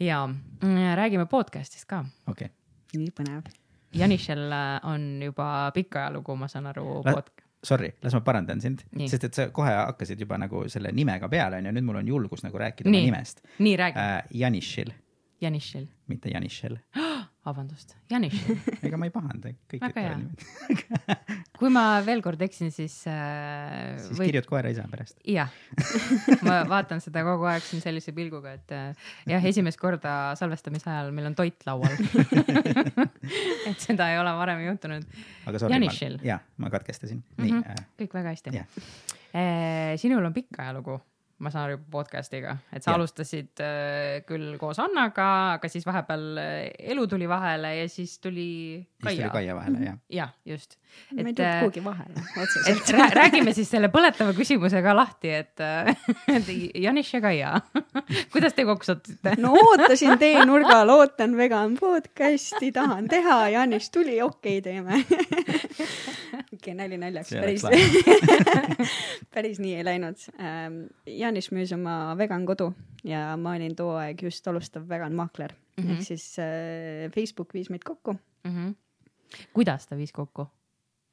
[0.03, 2.05] Ja mm, räägime podcast'ist ka.
[2.27, 3.47] okei okay., nii põnev.
[3.95, 4.53] Janishel
[4.89, 7.23] on juba pikk ajalugu, ma saan aru La-
[7.65, 11.61] sorry, las ma parandan sind sest et sa kohe hakkasid juba nagu selle nimega peale
[11.61, 13.11] onju, nüüd mul on julgus nagu rääkida oma Nii.
[13.11, 14.25] nimest nii räägi äh., äh,.
[14.31, 14.93] Janishil,
[15.41, 15.87] Janishel.
[16.07, 16.79] mitte Janishel.
[17.43, 18.59] vabandust, Janishil.
[18.87, 20.77] ega ma ei pahanda, kõik niimoodi.
[21.59, 25.19] kui ma veel kord eksin, siis äh, siis kirjuta koera isa pärast.
[25.27, 25.51] jah,
[26.47, 31.11] ma vaatan seda kogu aeg siin sellise pilguga, et äh, jah, esimest korda salvestamise ajal
[31.17, 31.97] meil on toit laual.
[33.71, 35.09] et seda ei ole varem juhtunud.
[35.47, 36.21] aga sorry, Janishil.
[36.23, 37.25] ma, katkestasin.
[37.39, 37.49] Mhm.
[37.49, 38.71] nii äh,, kõik väga hästi jah,
[39.99, 41.01] sinul on pikk ajalugu,
[41.43, 42.99] ma saan aru podcast'iga, et sa Jah.
[43.01, 45.27] alustasid äh, küll koos Annaga,
[45.57, 48.47] aga siis vahepeal äh, elu tuli vahele ja siis tuli
[48.79, 49.31] siis tuli Kaia.
[49.35, 49.99] Kaia vahele, jah.
[50.13, 50.79] jah, just.
[51.11, 52.95] ma ei et tulnud äh, kuhugi vahele et otseselt.
[52.95, 55.91] rää- räägime siis selle põletava küsimuse ka lahti, et, äh,
[56.37, 56.53] et
[56.87, 57.55] Janis ja Kaia,
[58.35, 59.35] kuidas te kokku sattusite?
[59.43, 65.03] no ootasin teenurgal, ootan vegan podcast'i, tahan teha, Janis tuli, okei okay,, teeme.
[66.55, 67.65] okei, nali naljaks, päris
[69.35, 70.29] päris nii ei läinud.
[71.07, 72.73] Janis müüs oma vegan kodu
[73.05, 75.85] ja ma olin too aeg just alustav vegan maakler mm.
[75.85, 75.93] -hmm.
[75.93, 78.17] ehk siis äh, Facebook viis meid kokku
[79.53, 80.47] kuidas ta viis kokku?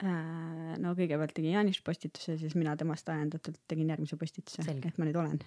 [0.04, 0.76] äh,.
[0.80, 5.20] no kõigepealt tegi Janis postituse, siis mina temast ajendatult tegin järgmise postituse, et ma nüüd
[5.20, 5.40] olen.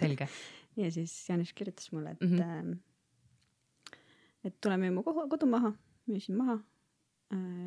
[0.00, 0.28] selge.
[0.82, 3.96] ja siis Janis kirjutas mulle, et mm, -hmm.
[4.44, 5.72] et tule müü mu kodu, kodu maha,
[6.10, 6.58] müüsin maha.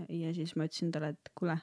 [0.09, 1.57] Ja siis ma ütlesin talle, et kuule,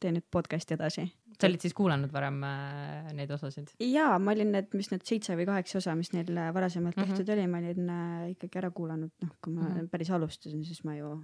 [0.00, 1.04] tee nüüd podcast'i edasi.
[1.40, 3.68] sa olid siis kuulanud varem äh, neid osasid?
[3.80, 7.04] jaa, ma olin need, mis need seitse või kaheksa osa, mis neil äh, varasemalt Mhm.
[7.10, 9.86] tehtud oli, ma olin äh, ikkagi ära kuulanud, noh, kui ma Mhm.
[9.92, 11.14] päris alustasin, siis ma ju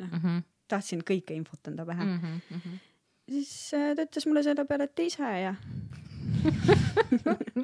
[0.00, 0.10] mm.
[0.10, 0.42] -hmm.
[0.68, 2.20] tahtsin kõike infot enda pähe mm.
[2.50, 2.78] Mm -hmm.
[3.30, 5.54] siis äh, ta ütles mulle selle peale, et ise ja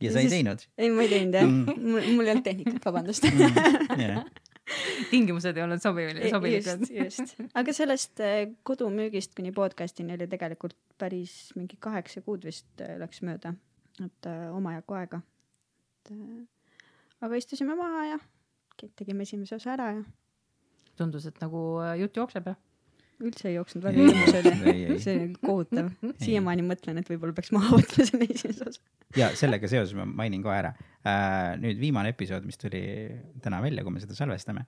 [0.00, 0.58] ja sa ei teinud?
[0.78, 1.64] ei, ma ei teinud jah Mm.
[1.82, 4.24] mul, mul ei olnud tehnikat, vabandust jah,
[5.12, 6.84] tingimused ei olnud sobiv-, sobilikud.
[6.84, 8.36] just, just, aga sellest äh,
[8.68, 13.54] kodumüügist kuni podcast'ini oli tegelikult päris mingi kaheksa kuud vist äh, läks mööda,
[14.04, 15.22] et äh, omajagu aega.
[17.20, 18.18] aga istusime maha ja
[18.96, 20.06] tegime esimese osa ära ja
[20.98, 21.60] tundus, et nagu
[22.00, 22.54] jutt jookseb ja
[23.24, 25.90] üldse ei jooksnud väga hirmus oli see oli kohutav.
[26.22, 28.82] siiamaani mõtlen, et võib-olla peaks maha võtma selle esimese osa.
[29.18, 30.72] ja sellega seoses ma mainin kohe ära.
[31.60, 32.82] nüüd viimane episood, mis tuli
[33.44, 34.64] täna välja, kui me seda salvestame,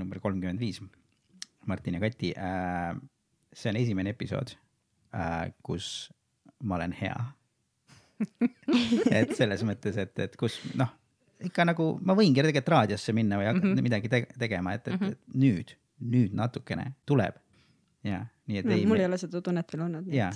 [0.00, 0.80] number kolmkümmend viis,
[1.68, 2.34] Martin ja Kati.
[3.54, 4.56] see on esimene episood,
[5.62, 6.10] kus
[6.64, 7.16] ma olen hea.
[9.10, 10.92] et selles mõttes, et, et kus noh,
[11.44, 13.88] ikka nagu ma võingi tegelikult raadiosse minna või hakata mm -hmm.
[13.88, 17.36] midagi te tegema, et, et, et nüüd, nüüd natukene tuleb
[18.04, 20.08] ja nii et ei mul ei ole seda tunnet veel olnud.
[20.12, 20.30] ja,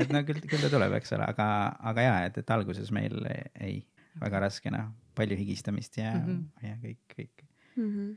[0.00, 1.48] et no küll, küll ta tuleb, eks ole, aga,
[1.92, 3.82] aga ja, et, et alguses meil ei,
[4.18, 6.24] väga raske noh, palju higistamist ja mm.
[6.26, 6.68] -hmm.
[6.68, 7.44] ja kõik, kõik,
[7.78, 8.16] Mhm.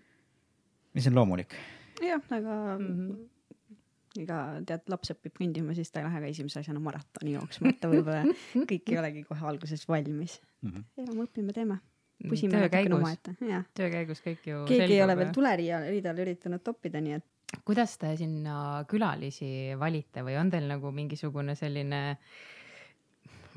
[0.94, 1.54] mis on loomulik.
[2.02, 2.88] jah, aga mm.
[2.88, 4.22] -hmm.
[4.24, 7.80] ega tead, laps õpib kõndima, siis ta ei lähe ka esimese asjana maratoni jooksma, et
[7.80, 8.26] ta võib-olla
[8.72, 10.42] kõik ei olegi kohe alguses valmis.
[10.62, 10.82] Mhm.
[10.98, 11.80] elame, õpime, teeme.
[12.30, 13.68] Pusime töö natukene omaette, jah.
[13.78, 18.14] töö käigus kõik ju keegi ei ole veel tuleriidal üritanud toppida, nii et kuidas te
[18.20, 18.56] sinna
[18.90, 22.02] külalisi valite või on teil nagu mingisugune selline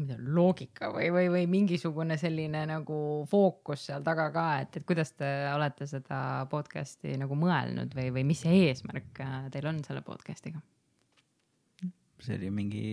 [0.02, 2.98] tea, loogika või, või, või mingisugune selline nagu
[3.30, 6.18] fookus seal taga ka, et, et kuidas te olete seda
[6.50, 10.62] podcast'i nagu mõelnud või, või mis see eesmärk äh, teil on selle podcast'iga?
[12.24, 12.84] See oli mingi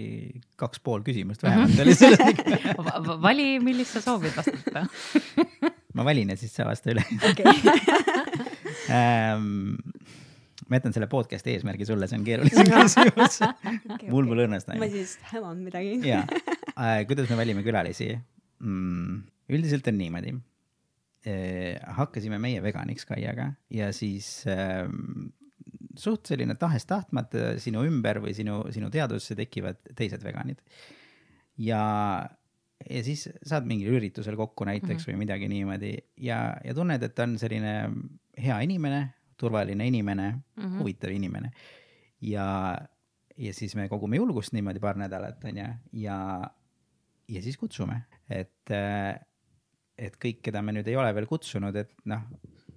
[0.60, 2.42] kaks pool küsimust vähemalt oli selles.
[3.28, 4.86] vali, millist sa soovid vastata.
[5.98, 7.52] ma valin ja siis sa vasta üle okei
[8.98, 9.80] ähm,.
[10.68, 13.42] ma jätan selle podcast'i eesmärgi sulle, see on keerulisem küsimus.
[14.08, 15.98] mul pole õnnestunud ma siis häman midagi.
[16.08, 16.24] ja
[16.76, 19.20] äh, kuidas me valime külalisi mm,?
[19.52, 20.36] üldiselt on niimoodi
[21.28, 21.76] eh,.
[22.00, 24.88] hakkasime meie veganiks Kaiaga ja siis äh,
[26.00, 30.62] suht selline tahes-tahtmata sinu ümber või sinu, sinu teadvusse tekivad teised veganid.
[31.62, 31.82] ja,
[32.90, 35.12] ja siis saad mingil üritusel kokku näiteks mm -hmm.
[35.12, 37.76] või midagi niimoodi ja, ja tunned, et ta on selline
[38.38, 40.64] hea inimene, turvaline inimene mm.
[40.64, 40.80] -hmm.
[40.80, 41.52] huvitav inimene
[42.22, 42.78] ja,
[43.38, 46.18] ja siis me kogume julgust niimoodi paar nädalat onju ja,
[47.28, 48.72] ja siis kutsume, et,
[49.98, 52.26] et kõik, keda me nüüd ei ole veel kutsunud, et noh,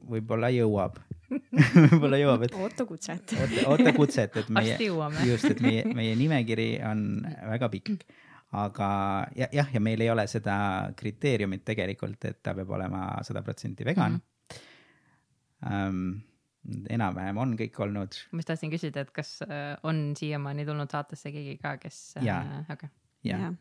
[0.04, 0.98] võib-olla jõuab
[1.92, 3.34] võib-olla jõuab, et oota kutset.
[3.66, 8.04] oota, kutset, et meie just, et meie, meie nimekiri on väga pikk,
[8.54, 8.90] aga
[9.38, 10.56] ja, jah, ja meil ei ole seda
[10.96, 14.20] kriteeriumit tegelikult, et ta peab olema sada protsenti vegan mm.
[14.20, 14.30] -hmm.
[15.64, 16.20] Um,
[16.92, 21.32] enam-vähem on kõik olnud ma just tahtsin küsida, et kas äh, on siiamaani tulnud saatesse
[21.32, 22.64] keegi ka, kes äh, Jaa.
[22.72, 22.88] okei,
[23.24, 23.52] ja,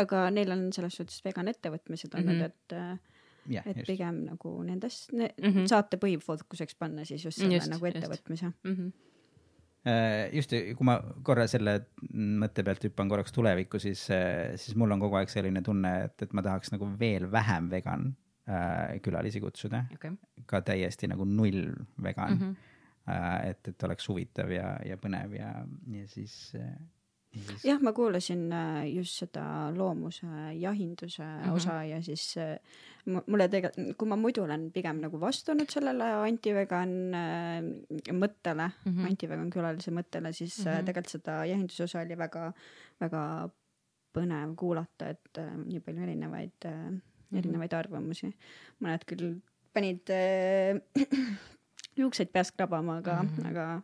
[0.00, 2.46] aga neil on selles suhtes vegan ettevõtmised olnud mm, -hmm.
[2.46, 3.09] et,
[3.48, 3.86] jah, et just.
[3.86, 5.52] pigem nagu nendes ne, mm.
[5.52, 5.68] -hmm.
[5.70, 7.96] saate põhifookuseks panna siis just selle Just, just, nagu just.
[7.96, 8.52] ettevõtmise.
[8.64, 8.90] Mhm.
[9.86, 14.02] Äh, just, kui ma korra selle mõtte pealt hüppan korraks tulevikku, siis,
[14.56, 18.10] siis mul on kogu aeg selline tunne, et, et ma tahaks nagu veel vähem vegan
[18.48, 20.10] äh, külalisi kutsuda okei,
[20.46, 21.72] ka täiesti nagu null
[22.02, 22.50] vegan mm, Mhm.
[22.50, 23.50] -hmm.
[23.50, 26.99] et, et oleks huvitav ja, ja põnev ja, ja siis, ja siis
[27.64, 30.26] jah, ma kuulasin äh, just seda loomuse
[30.58, 31.42] jahinduse mm.
[31.44, 31.52] -hmm.
[31.54, 32.58] osa ja siis äh,
[33.06, 37.60] mu- mulle tegelikult, kui ma muidu olen pigem nagu vastu olnud sellele antivegan äh,
[38.12, 38.92] mõttele mm.
[38.92, 39.06] -hmm.
[39.06, 40.70] antivegan külalise mõttele, siis mm.
[40.70, 40.84] -hmm.
[40.84, 42.52] tegelikult seda jahinduse osa oli väga,
[43.00, 43.22] väga
[44.14, 46.98] põnev kuulata, et nii palju erinevaid äh,,
[47.38, 48.32] erinevaid arvamusi.
[48.80, 49.38] mõned küll
[49.72, 50.82] panid äh,
[52.00, 53.28] juukseid peast krabama, aga mm.
[53.28, 53.50] -hmm.
[53.50, 53.82] aga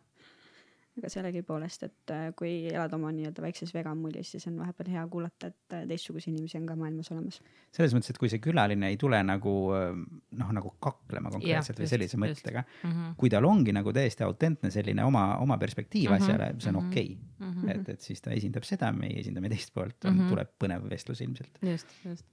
[0.97, 5.03] aga sellegipoolest, et äh, kui elad oma nii-öelda väikses vegan mullis, siis on vahepeal hea
[5.13, 7.39] kuulata, et äh, teistsuguseid inimesi on ka maailmas olemas.
[7.77, 11.91] selles mõttes, et kui see külaline ei tule nagu noh, nagu kaklema konkreetselt Jah, või
[11.91, 12.23] sellise just.
[12.23, 13.13] mõttega, Mhm.
[13.17, 16.87] kui tal ongi nagu täiesti autentne selline oma, oma perspektiiv Mhm, asjale, see on mhm.
[16.91, 17.57] okei Mhm.
[17.63, 17.75] okay..
[17.79, 20.29] et, et siis ta esindab seda, meie esindame teist poolt, Mhm.
[20.29, 21.59] tuleb põnev vestlus ilmselt.
[21.61, 22.25] just, just.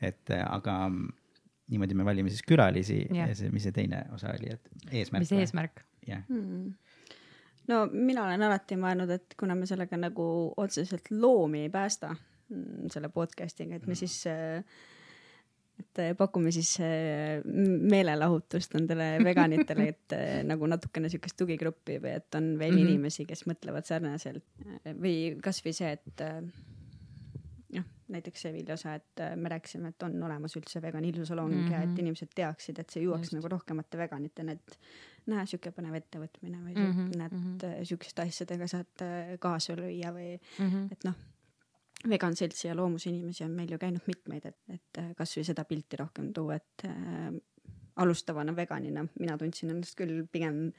[0.00, 1.08] et äh, aga mm,
[1.70, 3.28] niimoodi me valime siis külalisi Jah.
[3.28, 5.20] ja see, mis see teine osa oli, et eesmärk.
[5.26, 5.84] mis eesmärk?
[6.08, 6.72] jah, Hmm.
[7.68, 10.24] No mina olen alati mõelnud, et kuna me sellega nagu
[10.56, 14.64] otseselt loomi ei päästa mm, selle podcast'iga, et me siis äh,
[15.80, 20.16] et äh, pakume siis äh, meelelahutust nendele veganitele, et
[20.48, 22.86] nagu natukene siukest tugigruppi või et on veel mm Mhm.
[22.86, 22.90] -hmm.
[22.90, 24.44] inimesi, kes mõtlevad sarnaselt
[25.00, 26.26] või kasvõi see, et
[28.10, 31.72] näiteks see Viljosa, et äh, me rääkisime, et on olemas üldse vegan illusalong mm -hmm.
[31.72, 31.98] ja et Mhm.
[31.98, 33.32] inimesed teaksid, et see jõuaks Just.
[33.38, 34.78] Nagu rohkemate veganiteni, et
[35.26, 37.16] näe, sihuke põnev ettevõtmine või mm -hmm.
[37.16, 37.84] näed mm -hmm.
[37.84, 40.86] siukeste asjadega saad äh, kaasa lüüa või Mhm.
[40.92, 41.14] et noh,
[42.08, 45.96] vegan seltsi ja loomusinimesi on meil ju käinud mitmeid, et, et äh, kasvõi seda pilti
[46.00, 47.32] rohkem tuua, et äh,
[48.00, 50.70] alustavana veganina mina tundsin ennast küll pigem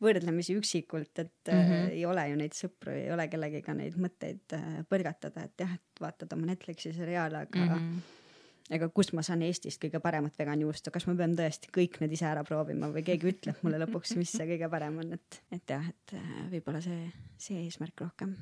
[0.00, 1.72] võrdlemisi üksikult, et mm Mhm.
[1.72, 1.90] -hmm.
[1.90, 6.00] ei ole ju neid sõpru, ei ole kellegiga neid mõtteid äh, põrgatada, et jah, et
[6.00, 7.80] vaatad oma Netflixi seriaale, aga mm -hmm.
[7.80, 7.98] Mhm.
[8.70, 12.26] ega kust ma saan Eestist kõige paremat veganjuustu, kas ma pean tõesti kõik need ise
[12.26, 15.88] ära proovima või keegi ütleb mulle lõpuks, mis see kõige parem on, et, et jah,
[15.88, 18.36] et äh, võib-olla see, see eesmärk rohkem.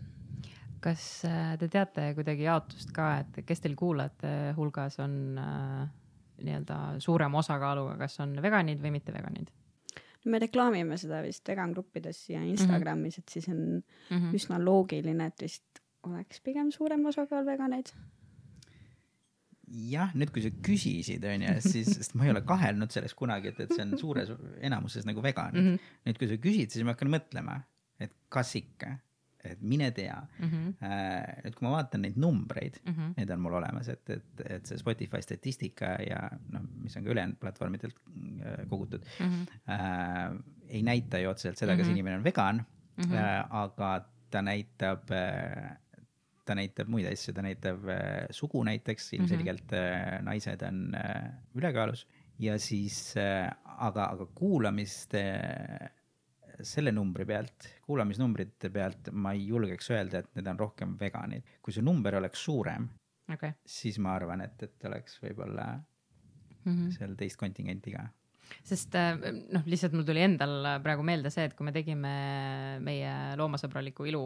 [0.81, 5.89] kas äh, te teate kuidagi jaotust ka, et kes teil kuulajate hulgas on äh,
[6.43, 9.51] nii-öelda suurema osakaaluga, kas on veganid või mitte veganid
[10.29, 13.83] me reklaamime seda vist vegan gruppides ja Instagramis, et siis on mm?
[14.11, 14.35] -hmm.
[14.37, 17.93] üsna loogiline, et vist oleks pigem suurem osakaal veganeid.
[19.69, 23.59] jah, nüüd kui sa küsisid, onju, siis, sest ma ei ole kahelnud selles kunagi, et,
[23.61, 24.31] et see on suures
[24.65, 25.67] enamuses nagu vegan mm.
[25.67, 25.91] -hmm.
[26.09, 27.61] nüüd, kui sa küsid, siis ma hakkan mõtlema,
[28.01, 28.97] et kas ikka,
[29.45, 30.75] et mine tea Mm -hmm.
[30.83, 31.41] äh,.
[31.45, 33.01] et kui ma vaatan neid numbreid mm, Mhm.
[33.01, 33.15] -hmm.
[33.17, 37.11] need on mul olemas, et, et, et see Spotify statistika ja noh, mis on ka
[37.11, 39.73] ülejäänud platvormidelt äh, kogutud Mm -hmm.
[39.73, 41.93] äh,, ei näita ju otseselt seda, kas Mhm.
[41.93, 42.65] inimene on vegan mm,
[43.05, 43.13] Mhm.
[43.13, 43.17] -hmm.
[43.19, 45.77] äh, aga ta näitab äh,
[46.45, 52.07] ta näitab muid asju, ta näitab äh, sugu näiteks, ilmselgelt äh, naised on äh, ülekaalus
[52.39, 55.91] ja siis äh, aga, aga kuulamiste äh,
[56.63, 61.43] selle numbri pealt, kuulamisnumbrite pealt ma ei julgeks öelda, et need on rohkem veganid.
[61.63, 62.89] kui see number oleks suurem,
[63.33, 63.53] okei.
[63.67, 65.69] siis ma arvan, et, et oleks võib-olla
[66.69, 66.91] Mhm.
[66.91, 68.09] seal teist kontingenti ka.
[68.65, 69.19] sest äh,
[69.53, 72.13] noh, lihtsalt mul tuli endal praegu meelde see, et kui me tegime
[72.81, 74.23] meie loomasõbraliku ilu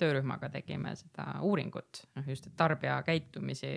[0.00, 3.70] töörühmaga tegime seda uuringut, noh just, et tarbija käitumisi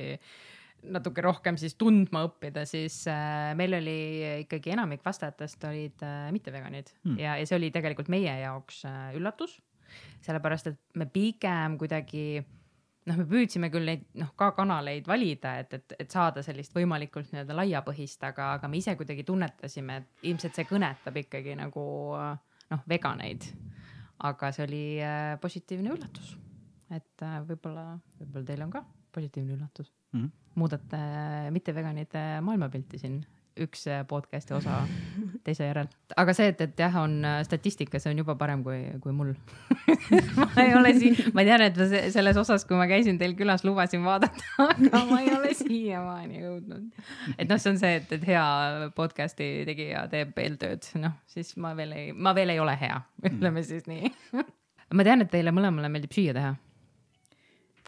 [0.87, 3.97] natuke rohkem siis tundma õppida, siis äh, meil oli
[4.45, 7.17] ikkagi enamik vastajatest olid äh, mitteveganid Hmm.
[7.19, 9.59] ja, ja see oli tegelikult meie jaoks äh, üllatus.
[10.21, 12.43] sellepärast, et me pigem kuidagi
[13.09, 17.31] noh, me püüdsime küll neid noh, ka kanaleid valida, et, et, et saada sellist võimalikult
[17.33, 21.85] nii-öelda laiapõhist, aga, aga me ise kuidagi tunnetasime, et ilmselt see kõnetab ikkagi nagu
[22.19, 23.49] noh, veganeid.
[24.19, 26.35] aga see oli äh, positiivne üllatus,
[26.91, 28.83] et äh, võib-olla, võib-olla teil on ka
[29.15, 30.29] positiivne üllatus Mm -hmm.
[30.55, 30.97] muudate
[31.51, 33.19] mitteveganite maailmapilti siin,
[33.59, 34.87] üks äh, podcast'i osa
[35.45, 35.87] teise järel.
[36.17, 39.33] aga see, et, et jah, on äh, statistika, see on juba parem kui, kui mul
[40.39, 43.35] ma ei ole siin, ma tean, et ma se- selles osas, kui ma käisin teil
[43.35, 46.87] külas, lubasin vaadata, aga ma ei ole siiamaani jõudnud.
[47.37, 48.45] et noh, see on see, et, et hea
[48.95, 53.63] podcast'i tegija teeb eeltööd, noh siis ma veel ei, ma veel ei ole hea, ütleme
[53.63, 54.13] siis nii.
[54.93, 56.55] ma tean, et teile mõlemale meeldib süüa teha.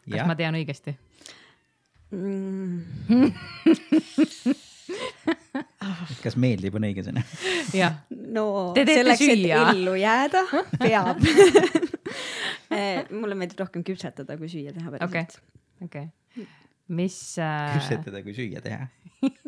[0.04, 0.94] kas jah ma, tean õigesti?
[2.12, 2.84] Mm,
[6.24, 7.22] kas meeldib, on õige sõna.
[7.72, 10.42] jah, no Te selleks, et ellu jääda,
[10.82, 11.16] peab.
[13.22, 15.40] mulle meeldib rohkem küpsetada kui süüa teha okei päriselt.
[15.84, 16.06] okei.
[16.92, 18.82] mis äh,, küpsetada kui süüa teha,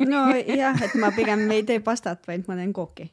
[0.01, 3.05] nojah, et ma pigem ei tee pastat, vaid ma teen kooki.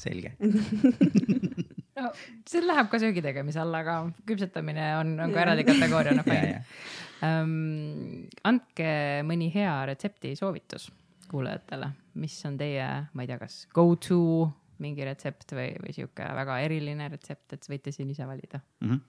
[0.00, 0.34] Selge.
[1.98, 2.10] no,
[2.48, 3.98] see läheb ka söögi tegemise alla, aga
[4.28, 6.60] küpsetamine on, on ka eraldi kategooria, noh fine
[7.22, 8.26] um,.
[8.48, 8.88] andke
[9.26, 10.88] mõni hea retsepti soovitus,
[11.30, 11.92] kuulajatele,
[12.22, 14.50] mis on teie, ma ei tea, kas go to
[14.82, 18.60] mingi retsept või, või sihuke väga eriline retsept, et võite siin ise valida.
[18.82, 18.88] mm.
[18.88, 19.00] -hmm.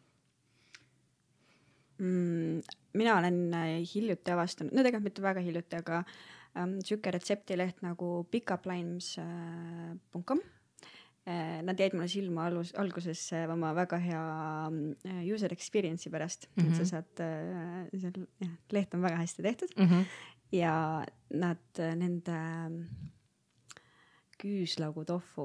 [2.05, 2.77] mm,.
[2.93, 6.03] mina olen äh, hiljuti avastanud, no tegelikult mitte väga hiljuti, aga
[6.85, 10.39] sihuke retseptileht nagu pickuplines.com
[11.25, 11.61] äh,.
[11.63, 14.23] Nad jäid mulle silma alus, alguses äh, oma väga hea
[15.07, 16.67] äh, user experience'i pärast mm, -hmm.
[16.67, 16.89] et sa Mhm.
[16.89, 20.03] saad äh,, seal jah, leht on väga hästi tehtud Mm -hmm.
[20.51, 21.57] ja nad,
[21.95, 22.85] nende ähm,
[24.43, 25.41] küüslaugu tofu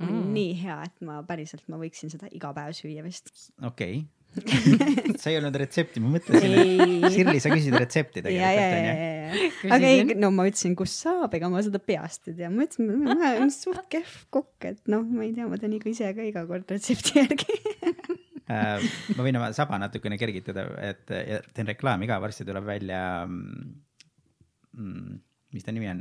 [0.00, 0.14] on Mm.
[0.14, 0.32] mm.
[0.32, 3.52] nii hea, et ma päriselt, ma võiksin seda iga päev süüa vist.
[3.62, 4.04] okei okay..
[5.20, 9.48] sa ei olnud retsepti, ma mõtlesin, et Sirli, sa küsid retsepti tegelikult ja, onju.
[9.74, 12.92] aga ei, no ma ütlesin, kus saab, ega ma seda peast ei tea, ma ütlesin,
[13.02, 16.26] ma olen suht kehv kokk, et noh, ma ei tea, ma teen ikka ise ka
[16.26, 17.60] iga kord retsepti järgi.
[18.50, 18.82] Äh,
[19.14, 25.20] ma võin oma saba natukene kergitada, et ja teen reklaami ka, varsti tuleb välja mm,.
[25.54, 26.00] mis ta nimi on?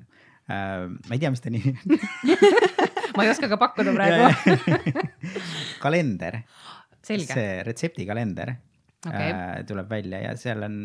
[0.49, 1.99] ma ei tea, mis ta nimi on.
[3.15, 5.03] ma ei oska ka pakkuda praegu.
[5.83, 6.41] kalender,
[7.05, 8.53] see retseptikalender
[9.07, 9.31] Okei.
[9.31, 10.77] äh, tuleb välja ja seal on,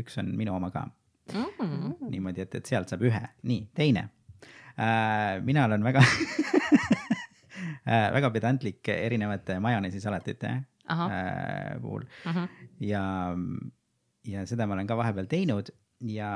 [0.00, 0.88] üks on minu oma ka
[1.32, 1.94] Mm.
[2.12, 4.02] niimoodi, et, et sealt saab ühe, nii teine
[4.76, 5.38] äh,.
[5.40, 6.02] mina olen väga
[7.88, 10.50] äh,, väga pedantlik erinevate majoneesisalatite
[10.92, 12.44] äh, puhul ahah,
[12.76, 13.04] ja,
[14.28, 15.72] ja seda ma olen ka vahepeal teinud
[16.12, 16.34] ja,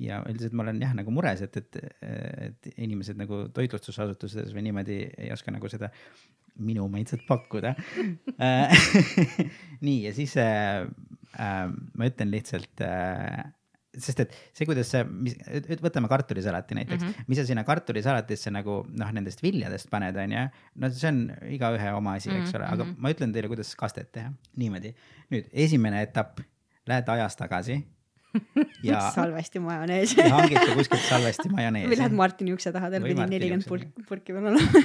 [0.00, 1.78] ja üldiselt ma olen jah nagu mures, et, et,
[2.48, 5.90] et inimesed nagu toitlustusasutustes või niimoodi ei oska nagu seda
[6.60, 7.74] minu maitset pakkuda.
[9.86, 10.84] nii ja siis äh,
[11.38, 13.44] äh, ma ütlen lihtsalt äh,
[13.90, 15.34] sest et see, kuidas sa, mis,
[15.82, 17.08] võtame kartulisalati näiteks mm.
[17.08, 17.30] -hmm.
[17.30, 20.44] mis sa sinna kartulisalatisse nagu noh, nendest viljadest paned, onju.
[20.82, 21.24] no see on
[21.56, 22.94] igaühe oma asi, eks Mhm, ole, aga mhm.
[22.98, 24.32] ma ütlen teile, kuidas kastet teha.
[24.56, 24.94] niimoodi,
[25.34, 26.38] nüüd esimene etapp,
[26.86, 27.80] lähed ajas tagasi
[28.86, 30.14] ja, salvesti majonees.
[30.18, 32.16] ja hangite kuskilt salvesti või lähed majoneesi.
[32.20, 34.82] Martini ukse taha, tal pidi nelikümmend ukse purki, peal olema.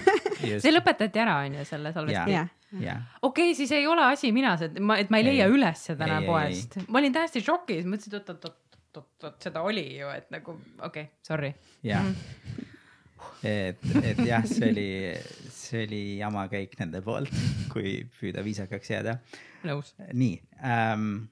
[0.63, 2.35] see lõpetati ära, onju, selle salvesti.
[2.35, 2.49] jah,
[2.81, 5.55] ja, okei siis ei ole asi minas, et ma, et ma ei leia Ei.
[5.57, 6.79] üles seda ei, poest.
[6.89, 10.31] ma olin täiesti šokis, mõtlesin, et oot, oot, oot, oot, oot, seda oli ju, et
[10.33, 11.53] nagu okei okay,, sorry.
[11.85, 12.65] ja Mhm.
[13.45, 14.89] et, et jah, see oli,
[15.53, 17.31] see oli jama käik nende poolt,
[17.73, 19.19] kui püüda viisakaks jääda.
[19.65, 19.93] nõus.
[20.13, 21.27] nii ähm,,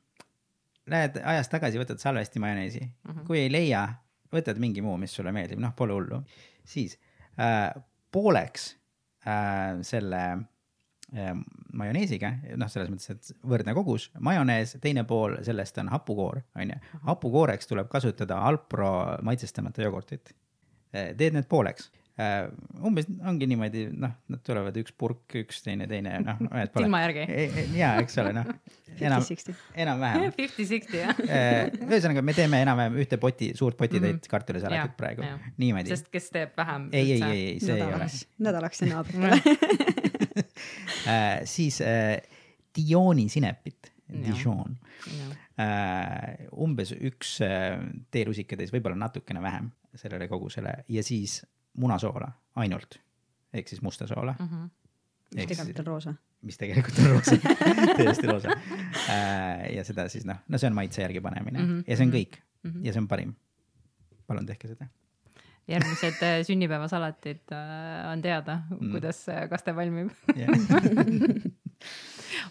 [0.92, 3.20] lähed ajas tagasi, võtad salvesti majoneesi mm, Mhm.
[3.20, 3.28] -hmm.
[3.28, 3.88] kui ei leia,
[4.34, 6.24] võtad mingi muu, mis sulle meeldib, noh, pole hullu.
[6.66, 7.00] siis
[7.40, 8.78] äh, pooleks
[9.28, 10.22] äh, selle
[11.18, 11.34] äh,
[11.74, 16.76] majoneesiga, noh, selles mõttes, et võrdne kogus, majonees, teine pool sellest on hapukoor, onju.
[17.02, 20.36] hapukooreks tuleb kasutada Alpro maitsestamata jogurtit.
[20.92, 22.03] teed need pooleks äh,.
[22.86, 26.42] Umbes ongi niimoodi, noh, nad tulevad üks purk, üks teine, teine, noh,
[26.76, 27.24] silma järgi.
[27.74, 28.52] ja, eks ole, noh,
[29.00, 29.26] enam,
[29.86, 30.28] enam-vähem.
[30.38, 31.24] Fifty-sixty jah.
[31.88, 34.34] ühesõnaga, me teeme enam-vähem ühte poti, suurt potitäit mm -hmm.
[34.36, 35.26] kartulisalatit praegu
[35.58, 35.90] niimoodi.
[35.90, 36.90] sest kes teeb vähem.
[36.92, 37.92] ei, ei, ei, ei, see ei ole.
[37.92, 39.42] nädalaks, nädalaks ja naabritele.
[41.14, 42.22] äh, siis äh,
[42.76, 43.94] Dioni sinepit.
[44.14, 44.78] Dijon
[45.58, 47.80] äh,, umbes üks äh,
[48.12, 51.40] teelusikatäis, võib-olla natukene vähem sellele kogusele ja siis
[51.74, 53.00] munasoola ainult
[53.54, 54.64] ehk siis musta soola, Mhm.
[55.36, 56.14] mis tegelikult on roosa.
[56.48, 57.38] mis tegelikult on roosa,
[57.98, 58.50] täiesti roosa
[59.10, 59.76] äh,.
[59.76, 61.84] ja seda siis noh, no see on maitse järgi panemine mm -hmm.
[61.88, 62.86] ja see on mhm, kõik mm -hmm.
[62.86, 63.34] ja see on parim.
[64.28, 64.86] palun tehke seda.
[65.68, 70.10] järgmised äh, sünnipäevasalatid äh, on teada Mm., kuidas äh, kaste valmib.
[70.36, 70.50] Yeah.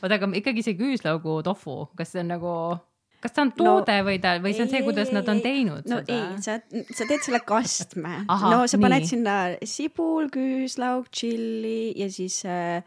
[0.02, 2.78] oota, aga ikkagi see küüslaugu tofu, kas see on nagu,
[3.22, 5.86] kas ta on toode no, või ta, või see on see, kuidas nad on teinud
[5.90, 6.18] no seda?
[6.18, 6.58] ei, sa,
[6.98, 8.24] sa teed selle kastme.
[8.26, 9.10] No sa paned nii.
[9.14, 9.36] sinna
[9.68, 12.82] sibul, küüslauk, tšilli ja siis äh,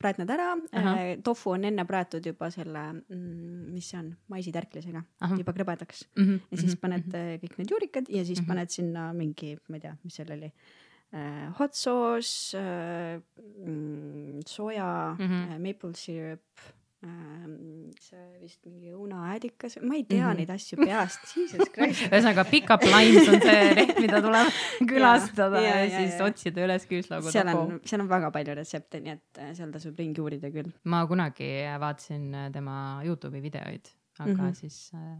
[0.00, 0.94] praed nad ära Ahah.
[0.96, 1.16] äh,.
[1.22, 5.34] tofu on enne praetud juba selle mm,, mis see on, maisitärklisega Ahah.
[5.42, 6.24] juba krõbedaks mm.
[6.24, 6.38] -hmm.
[6.50, 8.48] ja siis paned äh, kõik need juurikad ja siis Mhm.
[8.48, 10.48] paned sinna mingi, ma ei tea, mis seal oli
[11.12, 11.50] äh,.
[11.58, 12.56] hot sauce
[13.66, 15.32] mm, soja mm, Mhm.
[15.44, 15.58] -hmm.
[15.66, 16.40] maple syrup
[17.00, 20.26] see vist mingi õunaäädikas, ma ei tea mm.
[20.26, 20.40] -hmm.
[20.42, 22.02] neid asju peast, jesus christ.
[22.10, 24.58] ühesõnaga Pickup Lines on see leht, mida tuleb
[24.90, 26.26] külastada ja, ja, ja, ja, siis ja.
[26.28, 27.62] otsida üles küüslaugu seal tofu.
[27.62, 30.68] on, seal on väga palju retsepte, nii et äh, seal tasub ringi uurida küll.
[30.84, 31.48] ma kunagi
[31.86, 32.76] vaatasin äh, tema
[33.06, 33.88] Youtube'i videoid,
[34.18, 34.44] aga mm.
[34.44, 34.60] -hmm.
[34.60, 35.16] siis äh,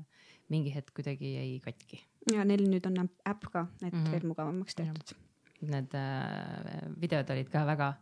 [0.53, 2.05] mingi hetk kuidagi jäi katki.
[2.35, 4.05] ja neil nüüd on äpp- ka, et mm.
[4.05, 4.11] -hmm.
[4.13, 5.17] veel mugavamaks tehtud.
[5.61, 7.95] Need äh, videod olid ka väga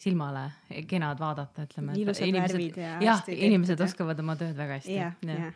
[0.00, 0.42] silmale
[0.88, 1.94] kenad vaadata, ütleme.
[1.96, 4.96] ilusad värvid ja jah, inimesed ja- oskavad oma tööd väga hästi.
[4.96, 5.54] jah, jah.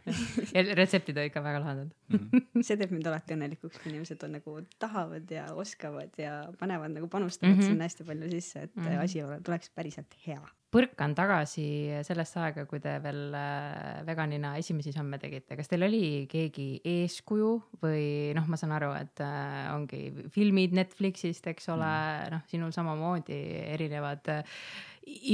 [0.57, 1.91] ja retseptid olid ka väga lahedad.
[2.67, 7.11] see teeb mind alati õnnelikuks, kui inimesed on nagu tahavad ja oskavad ja panevad nagu
[7.13, 7.61] panustavad mm.
[7.61, 7.75] -hmm.
[7.75, 8.87] sinna hästi palju sisse, et mm.
[8.87, 9.05] -hmm.
[9.05, 10.41] asi tuleks päriselt hea.
[10.71, 11.65] Põrkan tagasi
[12.07, 17.51] sellesse aega, kui te veel äh, veganina esimesi samme tegite, kas teil oli keegi eeskuju
[17.83, 18.05] või
[18.39, 20.05] noh, ma saan aru, et äh, ongi
[20.35, 23.41] filmid Netflixist, eks ole mm., noh, sinul samamoodi
[23.75, 24.61] erinevad äh,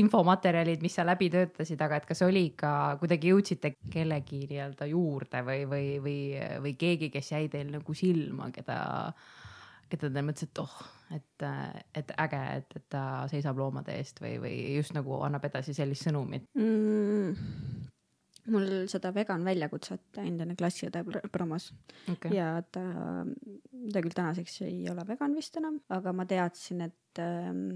[0.00, 5.42] infomaterjalid, mis sa läbi töötasid, aga et kas oli ka kuidagi jõudsite kellegi nii-öelda juurde
[5.44, 6.20] või, või, või,
[6.64, 8.78] või keegi, kes jäi teil nagu silma, keda
[9.90, 10.76] keda te mõtlesite, et oh,
[11.16, 11.46] et,
[12.00, 16.08] et äge, et, et ta seisab loomade eest või, või just nagu annab edasi sellist
[16.08, 17.36] sõnumit mm.?
[18.52, 21.70] mul seda vegan väljakutset endine klassiõde promos
[22.12, 22.34] okay.
[22.36, 22.84] ja ta,
[23.92, 27.68] ta küll tänaseks ei ole vegan vist enam, aga ma teadsin, et ähm,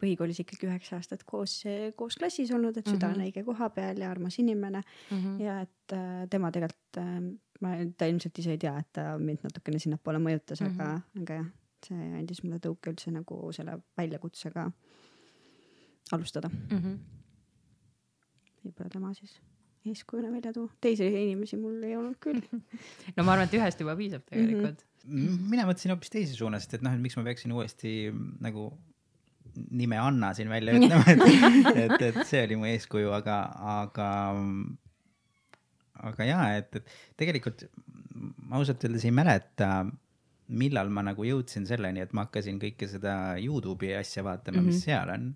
[0.00, 1.60] põhikoolis ikkagi üheksa aastat koos,
[1.96, 3.20] koos klassis olnud, et süda mm -hmm.
[3.20, 5.40] on õige koha peal ja armas inimene mm -hmm.
[5.42, 7.20] ja et äh, tema tegelikult äh,
[7.60, 10.80] ma, ta ilmselt ise ei tea, et ta mind natukene sinnapoole mõjutas mm, -hmm.
[10.80, 11.22] aga, mhm.
[11.22, 11.50] aga jah,
[11.88, 14.70] see andis mulle tõuke üldse nagu selle väljakutsega
[16.12, 16.78] alustada mm.
[16.78, 16.96] -hmm.
[18.64, 19.40] võib-olla tema siis
[19.84, 22.40] eeskujuna välja tuua, teisi inimesi mul ei olnud küll
[23.16, 25.26] no ma arvan, et ühest juba piisab tegelikult mm.
[25.26, 25.46] -hmm.
[25.50, 28.72] mina mõtlesin hoopis teise suunas, et noh, et miks ma peaksin uuesti nagu
[29.70, 33.38] nime Anna siin välja ütlema, et, et, et see oli mu eeskuju, aga,
[33.80, 34.08] aga
[36.10, 37.66] aga jaa, et, et tegelikult
[38.14, 39.70] ma ausalt öeldes ei mäleta,
[40.54, 44.72] millal ma nagu jõudsin selleni, et ma hakkasin kõike seda Youtube'i asja vaatama mm, -hmm.
[44.72, 44.84] mis mhm.
[44.84, 45.34] seal on.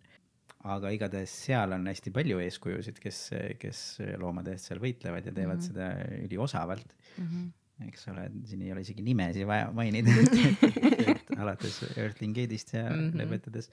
[0.68, 3.18] aga igatahes seal on hästi palju eeskujusid, kes,
[3.62, 3.82] kes
[4.20, 5.68] loomade eest seal võitlevad ja teevad mm -hmm.
[5.68, 7.24] seda üliosavalt mm.
[7.24, 7.46] -hmm.
[7.86, 10.14] Eks ole, siin ei ole isegi nimesi vaja mainida
[11.42, 13.20] alates Earthling Gate'ist ja mm -hmm.
[13.22, 13.70] lõpetades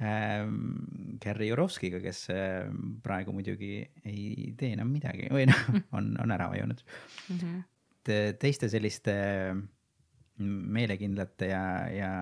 [0.00, 2.70] ähm, Gary Jurovskiga, kes äh,
[3.02, 5.66] praegu muidugi ei tee enam midagi või noh,
[5.98, 7.36] on, on ära vajunud mm.
[7.36, 7.60] -hmm.
[8.02, 9.14] Te, teiste selliste
[10.40, 12.12] meelekindlate ja, ja,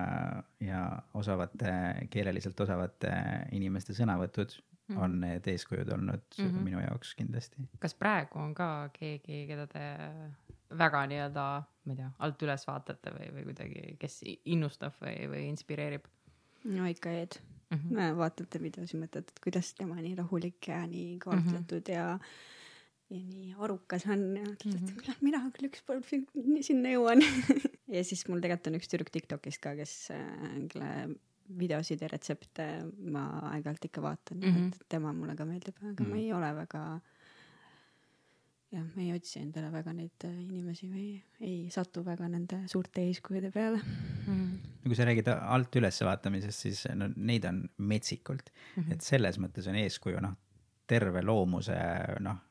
[0.59, 0.81] ja
[1.13, 1.71] osavate,
[2.11, 3.11] keeleliselt osavate
[3.55, 4.57] inimeste sõnavõtud
[4.89, 5.03] mm -hmm.
[5.03, 6.63] on need eeskujud olnud mm -hmm.
[6.67, 7.69] minu jaoks kindlasti.
[7.79, 9.85] kas praegu on ka keegi, keda te
[10.77, 11.45] väga nii-öelda,
[11.85, 16.05] ma ei tea, alt üles vaatate või, või kuidagi, kes innustab või, või inspireerib?
[16.63, 17.77] no ikka Ed mm.
[17.77, 18.17] -hmm.
[18.17, 21.95] vaatate videosi, mõtlete, et kuidas tema nii rahulik ja nii kaartletud mm -hmm.
[21.95, 22.19] ja
[23.09, 25.25] ja nii arukas on ja mõtled, et millal mhm.
[25.25, 26.05] mina küll ükskord
[26.65, 27.23] sinna jõuan
[27.95, 30.91] ja siis mul tegelikult on üks tüdruk Tiktokis ka, kes, äh, kelle
[31.57, 32.65] videosid ja retsepte
[33.13, 34.67] ma aeg-ajalt ikka vaatan mm, -hmm.
[34.67, 36.09] et tema mulle ka meeldib, aga mm -hmm.
[36.09, 36.83] ma ei ole väga
[38.71, 41.07] jah, ma ei otsi endale väga neid äh, inimesi või
[41.41, 44.51] ei satu väga nende suurte eeskujude peale mm..
[44.83, 48.93] no kui sa räägid alt üles vaatamisest, siis no neid on metsikult mm, -hmm.
[48.93, 50.35] et selles mõttes on eeskuju noh,
[50.87, 51.79] terve loomuse
[52.19, 52.48] noh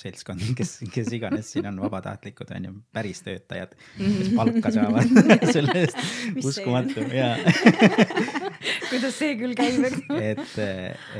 [0.00, 4.36] seltskond, kes, kes iganes siin on vabatahtlikud, on ju, päris töötajad, kes mhm.
[4.38, 5.12] palka saavad
[5.56, 6.00] selle eest.
[6.42, 7.34] uskumatu ja
[8.90, 10.02] kuidas see küll käib, eks.
[10.16, 10.56] et,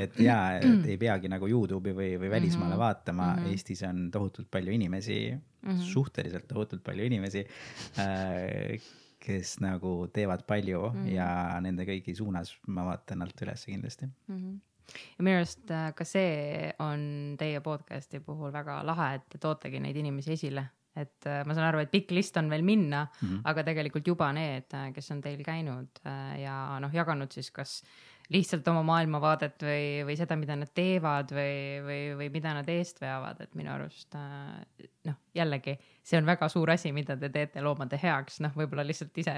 [0.05, 2.83] et ja, et ei peagi nagu Youtube'i või, või välismaale mhm.
[2.85, 3.53] vaatama mm, -hmm.
[3.53, 5.87] Eestis on tohutult palju inimesi mm, -hmm.
[5.93, 7.47] suhteliselt tohutult palju inimesi
[7.99, 8.91] äh,
[9.23, 11.15] kes nagu teevad palju mm -hmm.
[11.15, 14.37] ja nende kõigi suunas ma vaatan alt üles kindlasti mm.
[14.37, 14.61] -hmm
[15.17, 19.81] ja minu arust äh, ka see on teie podcast'i puhul väga lahe, et te tootegi
[19.83, 20.67] neid inimesi esile,
[20.99, 23.43] et äh, ma saan aru, et pikk list on veel minna mm, -hmm.
[23.53, 26.03] aga tegelikult juba need, äh, kes on teil käinud
[26.43, 27.83] ja noh, jaganud siis kas
[28.33, 33.01] lihtsalt oma maailmavaadet või, või seda, mida nad teevad või, või, või mida nad eest
[33.01, 37.99] veavad, et minu arust noh, jällegi see on väga suur asi, mida te teete loomade
[38.03, 39.35] heaks, noh, võib-olla lihtsalt ise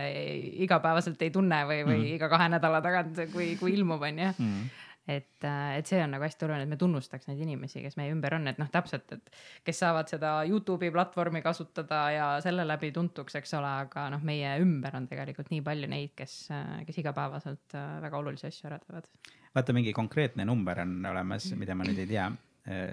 [0.65, 2.15] igapäevaselt ei tunne või, või mm -hmm.
[2.17, 4.51] iga kahe nädala tagant, kui, kui ilmub, on ju mm.
[4.51, 7.99] -hmm et, äh, et see on nagu hästi oluline, et me tunnustaks neid inimesi, kes
[8.01, 9.35] meie ümber on, et noh, täpselt, et
[9.67, 14.57] kes saavad seda Youtube'i platvormi kasutada ja selle läbi tuntuks, eks ole, aga noh, meie
[14.65, 18.81] ümber on tegelikult nii palju neid, kes, äh, kes igapäevaselt äh, väga olulisi asju ära
[18.87, 19.13] teevad.
[19.55, 22.33] vaata, mingi konkreetne number on olemas, mida ma nüüd ei tea,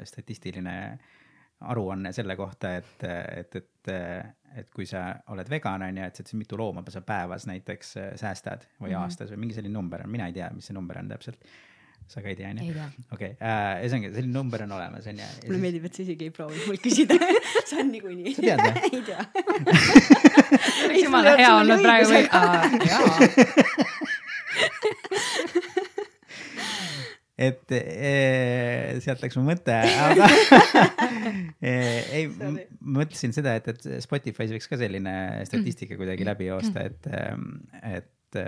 [0.03, 0.75] statistiline
[1.71, 3.03] aruanne selle kohta, et,
[3.39, 3.91] et, et,
[4.59, 8.65] et kui sa oled vegan, on ju, et siis mitu looma sa päevas näiteks säästad
[8.81, 8.99] või mm -hmm.
[8.99, 11.47] aastas või mingi selline number on, mina ei tea, mis see number on täpselt
[12.11, 12.73] sa ka ei tea, onju?
[13.15, 15.27] okei, äh, ühesõnaga selline number on olemas, onju.
[15.45, 15.61] mulle siis...
[15.63, 17.15] meeldib, et sa isegi ei proovi mult küsida
[17.69, 18.33] see on niikuinii.
[18.35, 18.73] sa tead või?
[18.97, 19.21] ei tea.
[20.89, 22.25] oleks jumala hea olnud praegu või?
[22.91, 23.11] jaa.
[27.47, 28.13] et e,
[29.07, 30.27] sealt läks mu mõte, aga
[31.63, 31.73] e,
[32.19, 35.15] ei, mõtlesin seda, et, et Spotify's võiks ka selline
[35.47, 37.07] statistika kuidagi läbi joosta, et,
[37.87, 38.43] et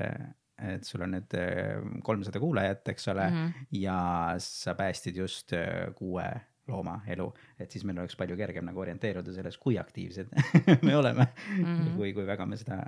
[0.63, 3.67] et sul on nüüd äh, kolmsada kuulajat, eks ole mm, -hmm.
[3.83, 3.99] ja
[4.37, 5.53] sa päästsid just
[5.95, 6.27] kuue
[6.67, 10.29] looma elu, et siis meil oleks palju kergem nagu orienteeruda selles, kui aktiivsed
[10.87, 11.95] me oleme mm, -hmm.
[11.95, 12.83] kui, kui väga me seda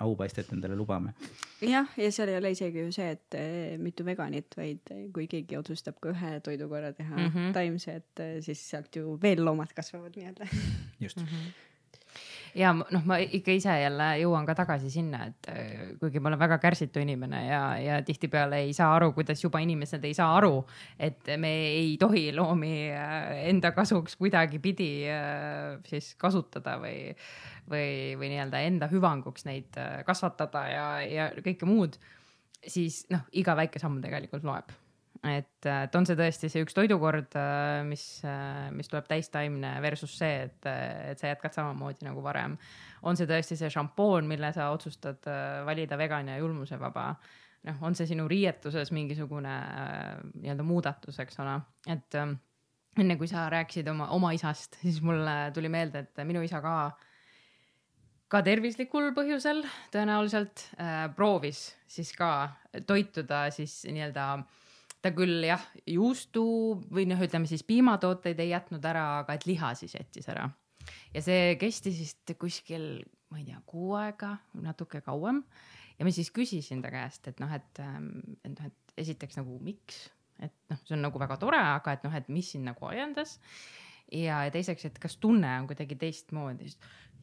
[0.00, 1.12] aupaistet endale lubame.
[1.60, 5.58] jah, ja seal ei ole isegi ju see, et eh, mitu veganit, vaid kui keegi
[5.58, 7.52] otsustab ka ühe toidukorra teha mm -hmm.
[7.52, 10.48] taimse, et eh, siis sealt ju veel loomad kasvavad nii-öelda.
[11.00, 11.26] just mm.
[11.26, 11.69] -hmm
[12.54, 16.40] ja noh, ma ikka ise jälle jõuan ka tagasi sinna, et äh, kuigi ma olen
[16.40, 20.64] väga kärsitu inimene ja, ja tihtipeale ei saa aru, kuidas juba inimesed ei saa aru,
[20.98, 27.10] et me ei tohi loomi äh, enda kasuks kuidagipidi äh, siis kasutada või,
[27.70, 27.90] või,
[28.20, 31.98] või nii-öelda enda hüvanguks neid kasvatada ja, ja kõike muud.
[32.66, 34.79] siis noh, iga väike samm tegelikult loeb
[35.28, 40.14] et, et on see tõesti see üks toidukord, äh, mis, äh, mis tuleb täistaimne versus
[40.16, 40.68] see, et,
[41.12, 42.56] et sa jätkad samamoodi nagu varem.
[43.02, 47.14] on see tõesti see šampoon, mille sa otsustad äh, valida vegan ja julmusevaba.
[47.68, 49.56] noh, on see sinu riietuses mingisugune
[50.40, 51.58] nii-öelda muudatus, eks ole,
[51.92, 56.62] et enne kui sa rääkisid oma, oma isast, siis mulle tuli meelde, et minu isa
[56.64, 56.74] ka
[58.30, 59.60] ka tervislikul põhjusel
[59.92, 62.54] tõenäoliselt äh, proovis siis ka
[62.86, 64.68] toituda siis nii-öelda äh,
[65.00, 66.44] ta küll jah, juustu
[66.92, 70.48] või noh, ütleme siis piimatooteid ei jätnud ära, aga et liha siis jättis ära.
[71.14, 75.42] ja see kestis vist kuskil, ma ei tea, kuu aega, natuke kauem.
[75.98, 78.10] ja ma siis küsisin ta käest, et noh, et, ähm,
[78.44, 80.08] et noh, et esiteks nagu miks,
[80.40, 83.38] et noh, see on nagu väga tore, aga et noh, et mis sind nagu ajendas.
[84.12, 86.68] ja teiseks, et kas tunne on kuidagi teistmoodi,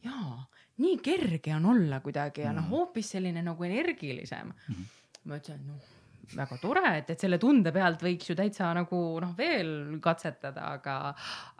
[0.02, 0.46] jaa,
[0.82, 2.74] nii kerge on olla kuidagi ja noh, mm.
[2.74, 4.74] hoopis selline nagu energilisem mm.
[4.74, 4.84] -hmm.
[5.24, 5.97] ma ütlesin, et noh
[6.36, 10.98] väga tore, et, et selle tunde pealt võiks ju täitsa nagu noh, veel katsetada, aga,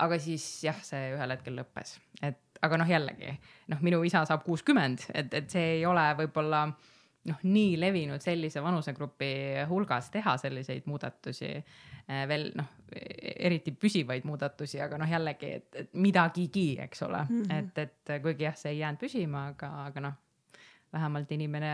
[0.05, 3.33] aga siis jah, see ühel hetkel lõppes, et aga noh, jällegi
[3.73, 8.63] noh, minu isa saab kuuskümmend, et, et see ei ole võib-olla noh, nii levinud sellise
[8.65, 9.33] vanusegrupi
[9.71, 15.93] hulgas teha selliseid muudatusi eh, veel noh, eriti püsivaid muudatusi, aga noh, jällegi, et, et
[16.01, 17.59] midagigi, eks ole mm, -hmm.
[17.59, 20.25] et, et kuigi jah, see ei jäänud püsima, aga, aga noh
[20.93, 21.71] vähemalt inimene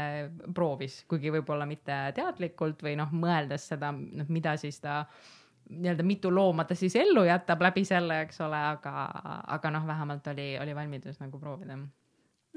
[0.54, 5.04] proovis, kuigi võib-olla mitte teadlikult või noh, mõeldes seda, noh, mida siis ta
[5.70, 9.04] nii-öelda mitu looma ta siis ellu jätab läbi selle, eks ole, aga,
[9.56, 11.78] aga noh, vähemalt oli, oli valmidus nagu proovida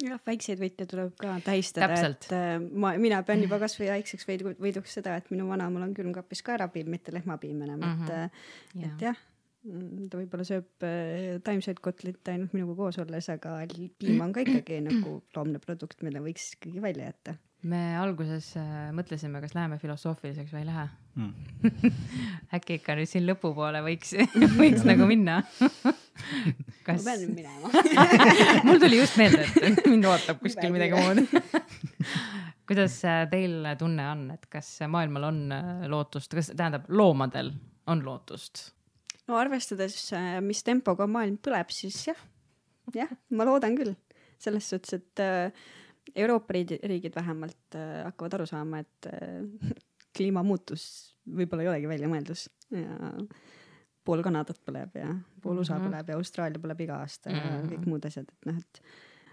[0.03, 4.28] jah, väikseid võite tuleb ka tähistada, et äh, ma, mina pean juba kasvõi väikseks
[4.62, 8.14] võiduks seda, et minu vanaemal on külmkapis kaerapiim, mitte lehmapiim enam mm, -hmm.
[8.28, 8.86] et, mhm.
[8.91, 9.26] et jah
[9.66, 13.58] ta võib-olla sööb äh, taimset kotlit ainult minuga koos olles, aga
[13.99, 17.36] piim on ka ikkagi nagu loomne produkt, mille võiks ikkagi välja jätta.
[17.68, 20.86] me alguses äh, mõtlesime, kas läheme filosoofiliseks või ei lähe
[21.16, 21.34] mm.
[22.58, 24.14] äkki ikka nüüd siin lõpupoole võiks
[24.62, 25.41] võiks nagu minna
[26.88, 27.01] kas...
[27.01, 31.26] ma pean nüüd minema mul tuli just meelde, et mind ootab kuskil midagi muud
[32.70, 35.43] kuidas äh, teil tunne on, et kas maailmal on
[35.91, 37.55] lootust, kas tähendab loomadel
[37.88, 38.76] on lootust?
[39.28, 42.21] No arvestades, äh, mis tempoga maailm põleb, siis jah,
[42.95, 43.95] jah, ma loodan küll.
[44.38, 45.51] selles suhtes, et äh,
[46.15, 49.07] Euroopa riigid, vähemalt äh, hakkavad aru saama, et
[50.15, 50.84] kliimamuutus
[51.25, 53.11] võib-olla ei olegi väljamõeldus ja
[54.07, 55.09] pool Kanadat põleb ja
[55.43, 55.89] pool USA mm -hmm.
[55.89, 57.71] põleb ja Austraalia põleb iga aasta ja mm -hmm.
[57.73, 58.82] kõik muud asjad, et noh, et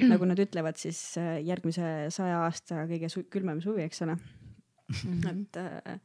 [0.13, 1.15] nagu nad ütlevad, siis
[1.45, 5.21] järgmise saja aasta kõige külmem suvi, eks ole mm.
[5.21, 5.31] -hmm.
[5.31, 6.01] et äh,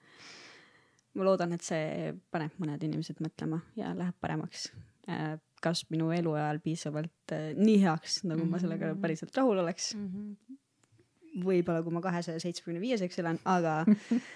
[1.18, 4.70] ma loodan, et see paneb mõned inimesed mõtlema ja läheb paremaks.
[5.10, 8.52] Äh, kas minu eluajal piisavalt äh, nii heaks, nagu mm -hmm.
[8.52, 9.02] ma sellega mhm.
[9.02, 10.08] päriselt rahul oleks mm.
[10.08, 10.58] -hmm
[11.46, 13.86] võib-olla kui ma kahesaja seitsmekümne viieseks elan, aga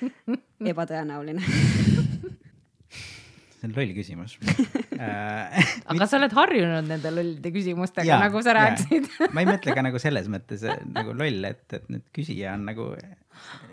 [0.72, 1.42] ebatõenäoline
[3.64, 4.38] see on loll küsimus.
[5.04, 9.08] Äh, aga sa oled harjunud nende lollide küsimustega, nagu sa rääkisid.
[9.34, 10.62] Ma ei mõtle ka nagu selles mõttes
[10.94, 12.86] nagu loll, et, et nüüd küsija on nagu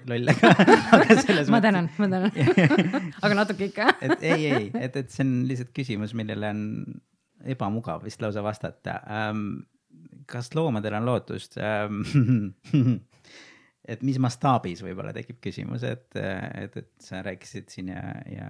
[0.09, 0.51] loll, aga,
[0.97, 2.33] aga selles ma tänan, ma tänan.
[3.29, 3.91] Aga natuke ikka.
[4.09, 6.65] Et ei, ei, et, et see on lihtsalt küsimus, millele on
[7.53, 8.97] ebamugav vist lausa vastata.
[9.05, 9.45] Um,.
[10.31, 12.01] kas loomadel on lootust um,
[13.93, 18.49] et mis mastaabis võib-olla tekib küsimus, et, et, et sa rääkisid siin ja, ja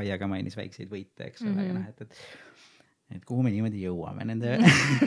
[0.00, 1.68] Kaia ka mainis väikseid võite, eks ole mm, -hmm.
[1.68, 4.56] ja noh, et, et, et kuhu me niimoodi jõuame nende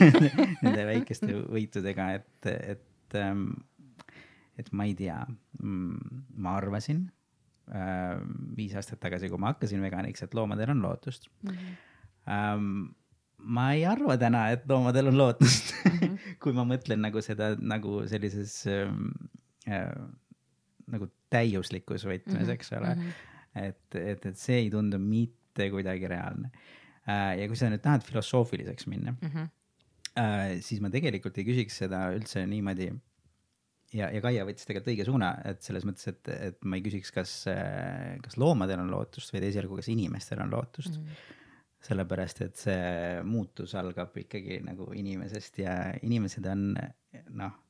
[0.64, 3.48] nende väikeste võitudega, et, et ähm,
[4.60, 5.18] et ma ei tea,
[5.60, 7.04] mm, ma arvasin
[7.74, 8.20] äh,
[8.56, 11.50] viis aastat tagasi, kui ma hakkasin veganiks, et loomadel on lootust mm.
[11.50, 11.82] -hmm.
[12.24, 12.94] Ähm,
[13.36, 16.18] ma ei arva täna, et loomadel on lootust mm, -hmm.
[16.42, 19.10] kui ma mõtlen nagu seda nagu sellises ähm,
[19.68, 19.90] äh,
[20.86, 22.52] nagu täiuslikus võtmes mm, -hmm.
[22.52, 23.00] eks ole mm.
[23.00, 23.33] -hmm.
[23.54, 26.50] Et, et, et see ei tundu mitte kuidagi reaalne
[27.06, 27.40] äh,.
[27.40, 29.50] ja kui sa nüüd tahad filosoofiliseks minna mm, -hmm.
[30.20, 32.90] äh, siis ma tegelikult ei küsiks seda üldse niimoodi
[33.94, 37.12] ja, ja Kaia võttis tegelikult õige suuna, et selles mõttes, et, et ma ei küsiks,
[37.14, 37.34] kas,
[38.24, 41.04] kas loomadel on lootust, vaid esialgu, kas inimestel on lootust mm.
[41.04, 41.42] -hmm.
[41.88, 46.72] sellepärast, et see muutus algab ikkagi nagu inimesest ja inimesed on
[47.30, 47.60] noh,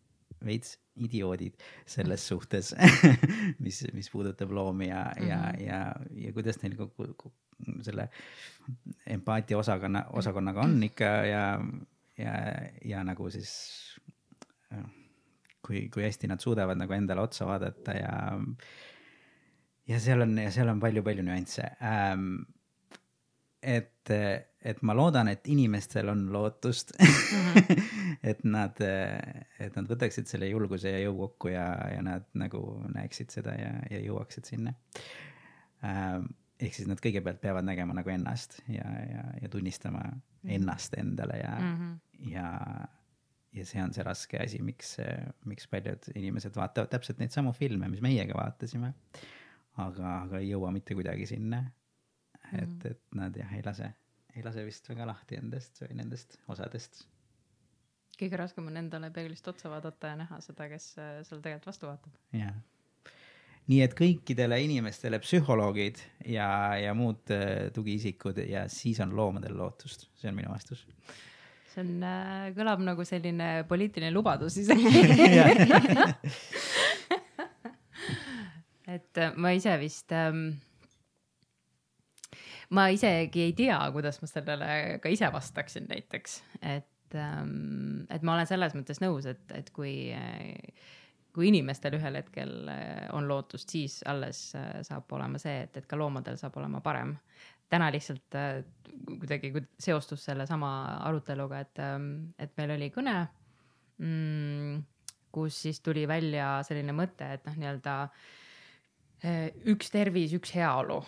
[0.45, 2.75] veits idioodid selles suhtes
[3.65, 5.29] mis, mis puudutab loomi ja mm, -hmm.
[5.29, 5.65] ja, mhm.
[5.67, 5.81] ja,
[6.27, 7.35] ja kuidas neil kogu, kogu
[7.83, 8.09] selle
[9.07, 11.45] empaatia osakonna, osakonnaga on ikka ja,
[12.19, 12.33] ja,
[12.85, 13.53] ja nagu siis
[15.67, 18.17] kui, kui hästi nad suudavad nagu endale otsa vaadata ja,
[19.89, 22.43] ja seal on, seal on palju-palju nüansse ähm,
[23.63, 24.13] et,
[24.65, 26.93] et ma loodan, et inimestel on lootust.
[27.01, 27.83] -hmm.
[28.31, 28.81] et nad,
[29.61, 32.62] et nad võtaksid selle julguse ja jõu kokku ja, ja nad nagu
[32.95, 34.75] näeksid seda ja, ja jõuaksid sinna
[35.85, 36.33] ähm,.
[36.61, 40.55] ehk siis nad kõigepealt peavad nägema nagu ennast ja, ja, ja tunnistama mm -hmm.
[40.57, 42.31] ennast endale ja mm, -hmm.
[42.31, 42.49] ja,
[43.53, 44.97] ja see on see raske asi, miks,
[45.45, 48.95] miks paljud inimesed vaatavad täpselt neid samu filme, mis meiega vaatasime.
[49.77, 51.65] aga, aga ei jõua mitte kuidagi sinna
[52.53, 52.91] et, mm.
[52.91, 53.91] et nad jah, ei lase,
[54.35, 57.05] ei lase vist väga lahti endast või nendest osadest.
[58.18, 61.91] kõige raskem on endale peeglist otsa vaadata ja näha seda, kes äh, seal tegelikult vastu
[61.91, 62.22] vaatab.
[62.35, 62.55] jah
[63.70, 70.09] nii et kõikidele inimestele psühholoogid ja, ja muud äh, tugiisikud ja siis on loomadel lootust,
[70.20, 70.85] see on minu vastus.
[71.72, 74.85] see on äh,, kõlab nagu selline poliitiline lubadus isegi
[78.97, 80.61] et ma ise vist ähm,
[82.71, 88.37] ma isegi ei tea, kuidas ma sellele ka ise vastaksin näiteks, et, ähm, et ma
[88.37, 89.95] olen selles mõttes nõus, et, et kui,
[91.35, 95.89] kui inimestel ühel hetkel äh, on lootust, siis alles äh, saab olema see, et, et
[95.91, 97.17] ka loomadel saab olema parem.
[97.69, 98.62] täna lihtsalt äh,
[99.09, 100.71] kuidagi seostus sellesama
[101.09, 103.17] aruteluga, et, ähm, et meil oli kõne
[103.99, 104.85] mm,
[105.35, 107.99] kus siis tuli välja selline mõte, et noh, nii-öelda
[109.73, 110.99] üks tervis, üks heaolu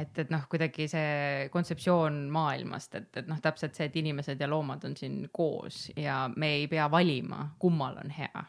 [0.00, 4.48] et, et noh, kuidagi see kontseptsioon maailmast, et, et noh, täpselt see, et inimesed ja
[4.50, 8.44] loomad on siin koos ja me ei pea valima, kummal on hea.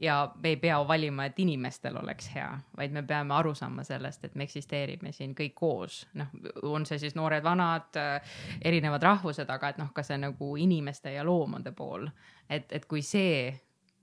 [0.00, 4.24] ja me ei pea valima, et inimestel oleks hea, vaid me peame aru saama sellest,
[4.24, 6.32] et me eksisteerime siin kõik koos, noh,
[6.68, 7.96] on see siis noored-vanad,
[8.60, 12.08] erinevad rahvused, aga et noh, ka see nagu inimeste ja loomade pool,
[12.48, 13.54] et, et kui see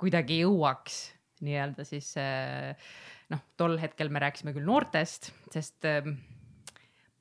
[0.02, 1.04] kuidagi jõuaks
[1.44, 2.14] nii-öelda siis
[3.30, 5.86] noh, tol hetkel me rääkisime küll noortest, sest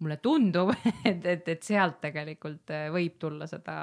[0.02, 0.72] mulle tundub,
[1.10, 3.74] et, et, et sealt tegelikult äh, võib tulla seda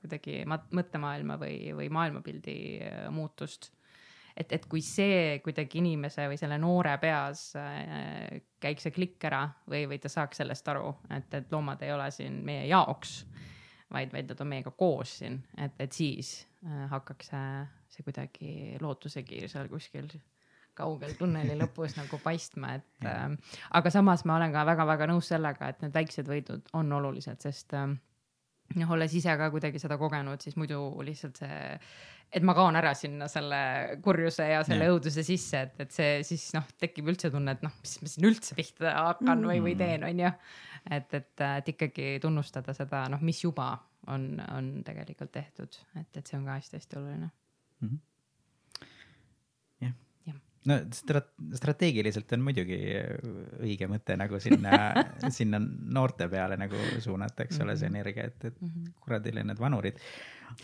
[0.00, 2.56] kuidagi mõttemaailma või, või maailmapildi
[2.86, 3.72] äh, muutust.
[4.36, 9.46] et, et kui see kuidagi inimese või selle noore peas äh, käiks see klikk ära
[9.68, 13.22] või, või ta saaks sellest aru, et, et loomad ei ole siin meie jaoks,
[13.92, 16.42] vaid, vaid nad on meiega koos siin, et, et siis
[16.90, 20.06] hakkaks see, see kuidagi lootusekiir seal kuskil
[20.82, 25.72] kaugel tunneli lõpus nagu paistma, et äh, aga samas ma olen ka väga-väga nõus sellega,
[25.72, 27.92] et need väiksed võidud on olulised, sest äh,
[28.78, 31.60] noh, olles ise ka kuidagi seda kogenud, siis muidu lihtsalt see,
[32.32, 33.62] et ma kaon ära sinna selle
[34.04, 34.94] kurjuse ja selle ja.
[34.94, 38.28] õuduse sisse, et, et see siis noh, tekib üldse tunne, et noh, mis ma siin
[38.30, 40.32] üldse pihta hakkan või, või teen, on ju.
[40.98, 43.74] et, et, et ikkagi tunnustada seda, noh, mis juba
[44.12, 47.88] on, on tegelikult tehtud, et, et see on ka hästi-hästi oluline mm.
[47.88, 48.00] -hmm
[50.70, 52.78] no strat-, strateegiliselt on muidugi
[53.62, 54.92] õige mõte nagu sinna
[55.38, 57.96] sinna noorte peale nagu suunata, eks ole, see mhm.
[57.96, 58.94] energia, et, et mhm.
[59.02, 59.98] kuradile need vanurid.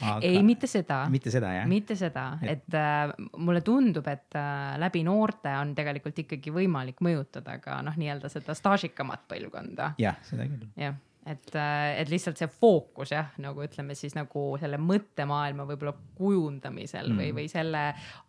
[0.05, 0.19] Aga...
[0.27, 1.07] ei, mitte seda.
[1.09, 1.69] mitte seda, jah?
[1.69, 3.09] mitte seda, et äh,
[3.41, 8.57] mulle tundub, et äh, läbi noorte on tegelikult ikkagi võimalik mõjutada ka noh, nii-öelda seda
[8.59, 9.95] staažikamat põlvkonda.
[10.03, 10.69] jah, seda küll.
[10.77, 15.95] jah et, äh, et lihtsalt see fookus jah, nagu ütleme siis nagu selle mõttemaailma võib-olla
[16.19, 17.21] kujundamisel mm.
[17.21, 17.85] või, või selle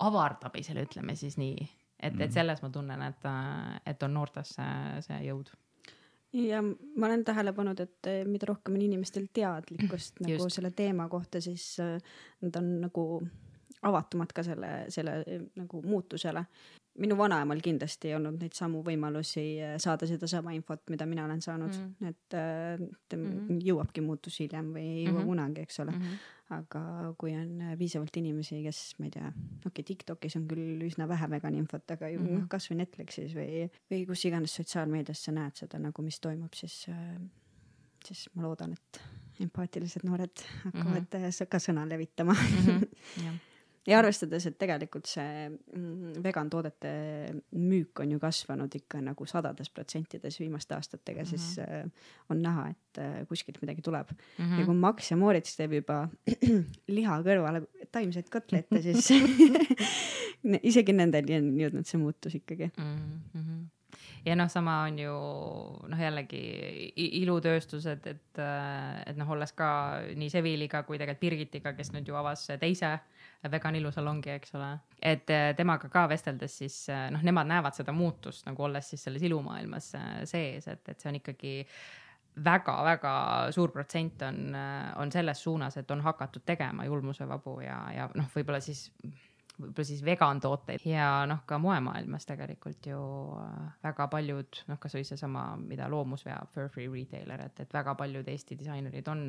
[0.05, 1.67] avardamisel, ütleme siis nii.
[1.99, 5.51] et mm., et selles ma tunnen, et, äh, et on noortes see, see jõud
[6.35, 10.57] ja ma olen tähele pannud, et äh, mida rohkem on inimestel teadlikkust nagu Just.
[10.59, 13.05] selle teema kohta, siis nad on nagu
[13.87, 15.21] avatumad ka selle, selle
[15.55, 16.43] nagu muutusele
[16.99, 21.41] minu vanaemal kindlasti ei olnud neid samu võimalusi äh, saada sedasama infot, mida mina olen
[21.43, 23.61] saanud mm., et äh, ta mm -hmm.
[23.65, 25.31] jõuabki muutus hiljem või ei jõua mm -hmm.
[25.31, 26.01] kunagi, eks ole mm.
[26.01, 26.57] -hmm.
[26.57, 30.85] aga kui on äh, piisavalt inimesi, kes, ma ei tea, okei okay,, Tiktokis on küll
[30.87, 32.47] üsna vähe vegan infot, aga ju mm -hmm.
[32.47, 36.85] kasvõi Netflixis või, või kus iganes sotsiaalmeedias sa näed seda nagu, mis toimub, siis,
[38.05, 39.01] siis ma loodan, et
[39.39, 41.45] empaatilised noored hakkavad mm -hmm.
[41.45, 42.65] ka sõna levitama mm.
[42.65, 43.48] -hmm
[43.89, 46.91] ja arvestades, et tegelikult see mm, vegan toodete
[47.57, 51.29] müük on ju kasvanud ikka nagu sadades protsentides viimaste aastatega mm, -hmm.
[51.29, 51.85] siis äh,
[52.29, 54.45] on näha, et äh, kuskilt midagi tuleb mm.
[54.45, 54.59] -hmm.
[54.59, 56.07] ja kui Max ja Moritz teeb juba
[56.97, 59.09] liha kõrvale taimseid kotlette, siis
[60.71, 63.19] isegi nendeni on jõudnud see muutus ikkagi mm.
[63.33, 63.67] -hmm
[64.25, 65.13] ja noh, sama on ju
[65.91, 66.41] noh, jällegi
[67.21, 68.41] ilutööstused, et,
[69.05, 69.69] et noh, olles ka
[70.15, 73.18] nii Seviliga kui tegelikult Birgitiga, kes nüüd ju avas teise vegan
[73.75, 74.73] ilusalongi, eks ole.
[75.01, 75.25] et
[75.55, 79.93] temaga ka vesteldes siis noh, nemad näevad seda muutust nagu olles siis selles ilumaailmas
[80.25, 81.53] sees, et, et see on ikkagi
[82.43, 83.13] väga-väga
[83.55, 84.55] suur protsent on,
[84.99, 88.89] on selles suunas, et on hakatud tegema julmusevabu ja, ja noh, võib-olla siis
[89.59, 90.83] võib-olla siis vegan tooteid.
[90.87, 92.99] Ja noh, ka moemaailmas tegelikult ju
[93.39, 97.95] äh, väga paljud noh, kasvõi seesama, mida Loomus veab, Fur Free Retailer, et, et väga
[97.99, 99.25] paljud Eesti disainerid on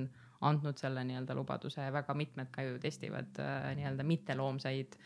[0.46, 4.96] andnud selle nii-öelda lubaduse väga mitmed ka ju testivad äh, nii-öelda mitteloomseid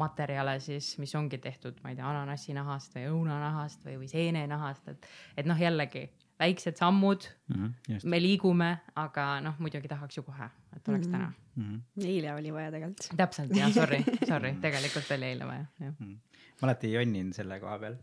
[0.00, 5.08] materjale siis, mis ongi tehtud, ma ei tea, ananassinahast või õunanahast või, või seenenahast, et,
[5.36, 6.06] et noh, jällegi
[6.42, 11.14] väiksed sammud mm, -hmm, me liigume, aga noh, muidugi tahaks ju kohe, et oleks mm
[11.14, 11.18] -hmm.
[11.18, 11.64] täna mm.
[11.64, 11.78] -hmm.
[12.06, 13.08] eile oli vaja tegelikult.
[13.16, 14.00] täpselt jah, sorry,
[14.32, 16.06] sorry, tegelikult oli eile vaja, jah mm.
[16.06, 16.16] -hmm.
[16.60, 17.96] ma alati jonnin selle koha peal.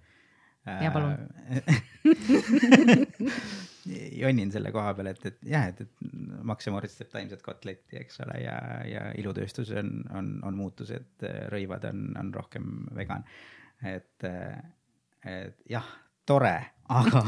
[0.83, 1.17] ja palun
[4.23, 5.91] jonnin selle koha peal, et, et jah, et, et
[6.71, 11.09] Moritz teeb taimset kotletti, eks ole, ja, ja ilutööstus on, on, on muutused,
[11.53, 12.65] rõivad on, on rohkem
[12.95, 13.23] vegan.
[13.93, 14.27] et,
[15.25, 15.87] et jah,
[16.29, 16.55] tore,
[16.93, 17.23] aga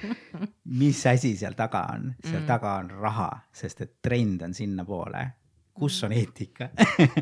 [0.80, 2.46] mis asi seal taga on, seal mm.
[2.48, 5.26] taga on raha, sest et trend on sinnapoole,
[5.76, 6.70] kus on eetika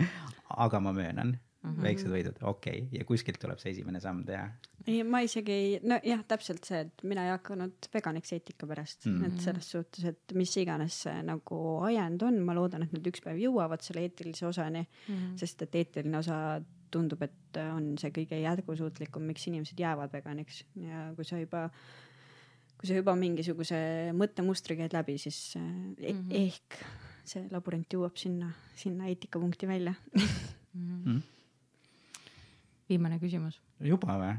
[0.64, 1.82] aga ma möönan mm, -hmm.
[1.82, 4.46] väiksed võidud, okei okay., ja kuskilt tuleb see esimene samm teha.
[4.86, 9.18] ei, ma isegi ei, nojah, täpselt see, et mina ei hakanud veganiks eetika pärast mm,
[9.18, 9.26] -hmm.
[9.26, 13.24] et selles suhtes, et mis iganes see nagu ajend on, ma loodan, et nad üks
[13.24, 15.36] päev jõuavad selle eetilise osani mm, -hmm.
[15.36, 21.10] sest et eetiline osa tundub, et on see kõige jätkusuutlikum, miks inimesed jäävad veganiks ja
[21.16, 21.68] kui sa juba
[22.74, 23.78] kui sa juba mingisuguse
[24.18, 26.34] mõttemustri käid läbi, siis mm -hmm.
[26.44, 26.80] ehk
[27.24, 31.04] see labürint jõuab sinna, sinna eetikapunkti välja mm.
[31.04, 31.22] -hmm
[32.88, 33.60] viimane küsimus.
[33.80, 34.34] juba või?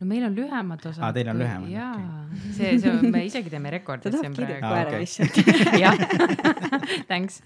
[0.00, 1.02] no meil on lühemad osad.
[1.04, 1.70] aa, teil on lühemad?
[1.72, 4.06] jaa okay., see, see on, me isegi teeme rekordi.
[4.06, 5.40] ta tahab kirja koera lihtsalt.
[5.82, 5.98] jah,
[7.10, 7.40] thanks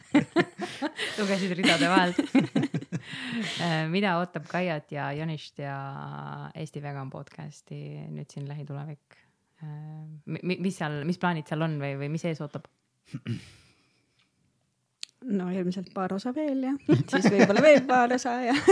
[1.18, 2.83] lugesid ridade vahelt äh,
[3.94, 5.74] mida ootab Kaiat ja Janist ja
[6.54, 7.80] Eesti Vegan podcast'i
[8.12, 9.18] nüüd siin lähitulevik?
[9.64, 12.66] Äh, mis seal, mis plaanid seal on või, või mis ees ootab?
[15.24, 16.74] no ilmselt paar osa veel ja
[17.12, 18.54] siis võib-olla veel paar osa ja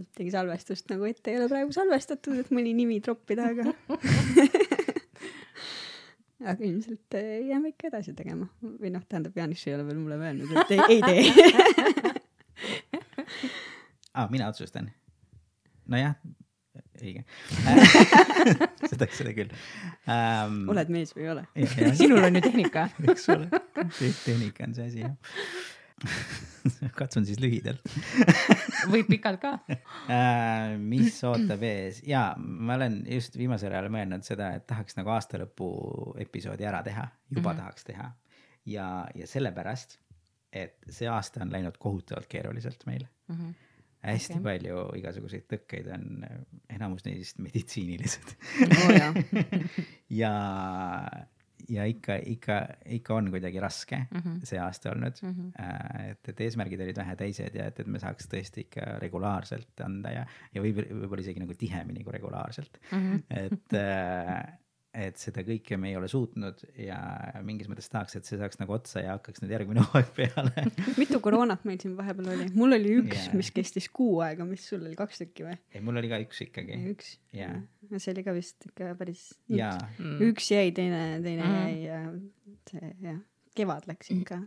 [0.00, 3.64] ühtegi salvestust nagu ette ei ole praegu salvestatud, et mõni nimi troppida, aga
[6.42, 10.18] aga ilmselt eh, jääme ikka edasi tegema või noh, tähendab, Jaanis ei ole veel mulle
[10.18, 11.22] öelnud, et ei, ei tee
[14.14, 14.26] ah,.
[14.32, 14.90] mina otsustan.
[15.90, 16.16] nojah,
[16.98, 17.24] õige
[18.90, 19.52] seda, seda küll
[20.08, 20.64] um,.
[20.74, 21.46] oled mees või ei ole?
[21.98, 22.88] sinul on ju tehnika.
[23.12, 23.62] eks ole,
[24.24, 25.14] tehnika on see asi jah
[26.98, 27.84] katsun siis lühidalt
[28.92, 34.52] võib pikalt ka äh, mis ootab ees ja ma olen just viimasel ajal mõelnud seda,
[34.58, 35.68] et tahaks nagu aastalõpu
[36.24, 37.60] episoodi ära teha, juba mm -hmm.
[37.62, 38.08] tahaks teha.
[38.66, 39.98] ja, ja sellepärast,
[40.52, 43.36] et see aasta on läinud kohutavalt keeruliselt meil mm.
[43.36, 43.54] -hmm
[44.04, 44.42] hästi okay.
[44.42, 46.24] palju igasuguseid tõkkeid on,
[46.72, 48.34] enamus neist meditsiinilised
[48.66, 48.90] oh,
[50.22, 50.32] ja,
[51.68, 52.58] ja ikka, ikka,
[52.98, 54.40] ikka on kuidagi raske mm -hmm.
[54.44, 55.30] see aasta olnud mm.
[55.30, 56.10] -hmm.
[56.10, 60.10] et, et eesmärgid olid vähe teised ja et, et me saaks tõesti ikka regulaarselt anda
[60.10, 62.98] ja, ja võib, võib-olla isegi nagu tihemini kui regulaarselt mm.
[62.98, 63.22] -hmm.
[63.30, 64.58] et äh,
[64.94, 66.98] et seda kõike me ei ole suutnud ja
[67.46, 70.64] mingis mõttes tahaks, et see saaks nagu otsa ja hakkaks nüüd järgmine hooaeg peale
[71.00, 72.48] mitu koroonat meil siin vahepeal oli?
[72.54, 75.58] mul oli üks yeah., mis kestis kuu aega, mis sul oli kaks tükki või?
[75.74, 76.80] ei, mul oli ka üks ikkagi.
[76.94, 77.62] üks yeah.?
[77.96, 79.26] see oli ka vist ikka päris.
[79.50, 80.18] Mm.
[80.30, 81.56] üks jäi, teine, teine mm.
[81.60, 82.02] jäi ja
[82.70, 83.22] see jah,
[83.58, 84.40] kevad läks ikka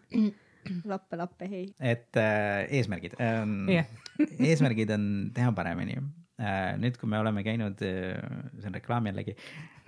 [0.88, 1.68] lappe, lappe, hei.
[1.80, 3.92] et äh, eesmärgid ähm, yeah.
[4.40, 6.00] eesmärgid on teha paremini
[6.38, 8.20] nüüd, kui me oleme käinud, äh,
[8.60, 9.34] see on reklaam jällegi,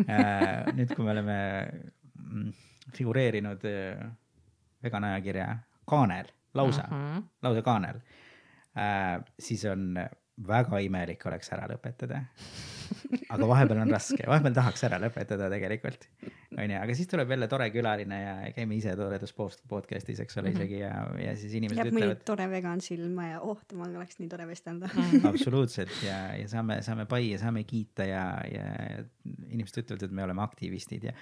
[0.07, 1.37] äh, nüüd, kui me oleme
[2.17, 2.47] mm,
[2.97, 3.65] figureerinud
[4.83, 5.49] vegan ajakirja
[5.89, 7.21] kaanel, lausa uh, -huh.
[7.45, 7.99] lausa kaanel,
[9.39, 9.99] siis on
[10.47, 12.23] väga imelik oleks ära lõpetada.
[13.29, 16.07] aga vahepeal on raske, vahepeal tahaks ära lõpetada tegelikult,
[16.55, 20.79] onju, aga siis tuleb jälle tore külaline ja käime ise toredas podcast'is, eks ole, isegi
[20.81, 22.23] ja, ja siis inimesed Jääb ütlevad.
[22.25, 24.89] tore vegan silma ja oh, temaga oleks nii tore vestelda
[25.29, 29.05] absoluutselt ja, ja saame, saame pai ja saame kiita ja, ja, ja
[29.51, 31.15] inimesed ütlevad, et me oleme aktivistid ja,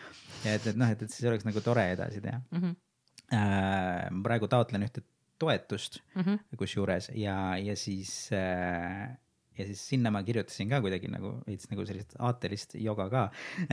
[0.45, 2.59] ja et, et noh, et, et siis oleks nagu tore edasi teha mm.
[2.59, 2.83] -hmm.
[3.27, 5.01] Äh, ma praegu taotlen ühte
[5.39, 6.57] toetust mm -hmm.
[6.57, 9.17] kusjuures ja, ja siis äh,
[9.57, 13.23] ja siis sinna ma kirjutasin ka kuidagi nagu veits nagu sellist aatelist joga ka,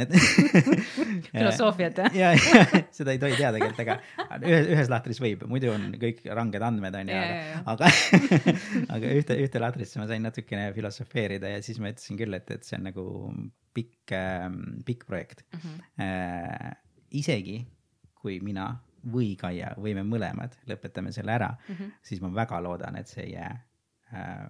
[0.01, 0.15] et
[1.35, 2.17] filosoofiat jah?
[2.23, 3.99] ja, ja seda ei tohi teha tegelikult, aga
[4.41, 7.19] ühes, ühes lahtris võib, muidu on kõik ranged andmed on ju,
[7.75, 8.57] aga, aga,
[8.97, 12.65] aga ühte, ühte lahtrisse ma sain natukene filosofeerida ja siis ma ütlesin küll, et, et
[12.65, 13.07] see on nagu
[13.77, 14.17] pikk,
[14.89, 15.61] pikk projekt mm.
[15.61, 15.85] -hmm.
[16.05, 16.75] Äh,
[17.15, 17.61] isegi
[18.19, 18.73] kui mina
[19.13, 21.97] või Kaia või me mõlemad lõpetame selle ära mm, -hmm.
[22.03, 23.53] siis ma väga loodan, et see ei jää
[24.15, 24.47] äh,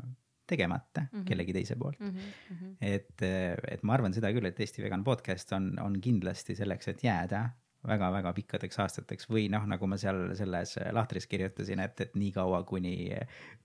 [0.46, 1.24] tegemata mm -hmm.
[1.24, 2.08] kellegi teise poolt mm.
[2.08, 2.76] -hmm.
[2.80, 3.22] et,
[3.68, 7.48] et ma arvan seda küll, et Eesti Vegan Podcast on, on kindlasti selleks, et jääda
[7.88, 12.62] väga-väga pikkadeks aastateks või noh, nagu ma seal selles lahtris kirjutasin, et, et nii kaua,
[12.68, 13.10] kuni,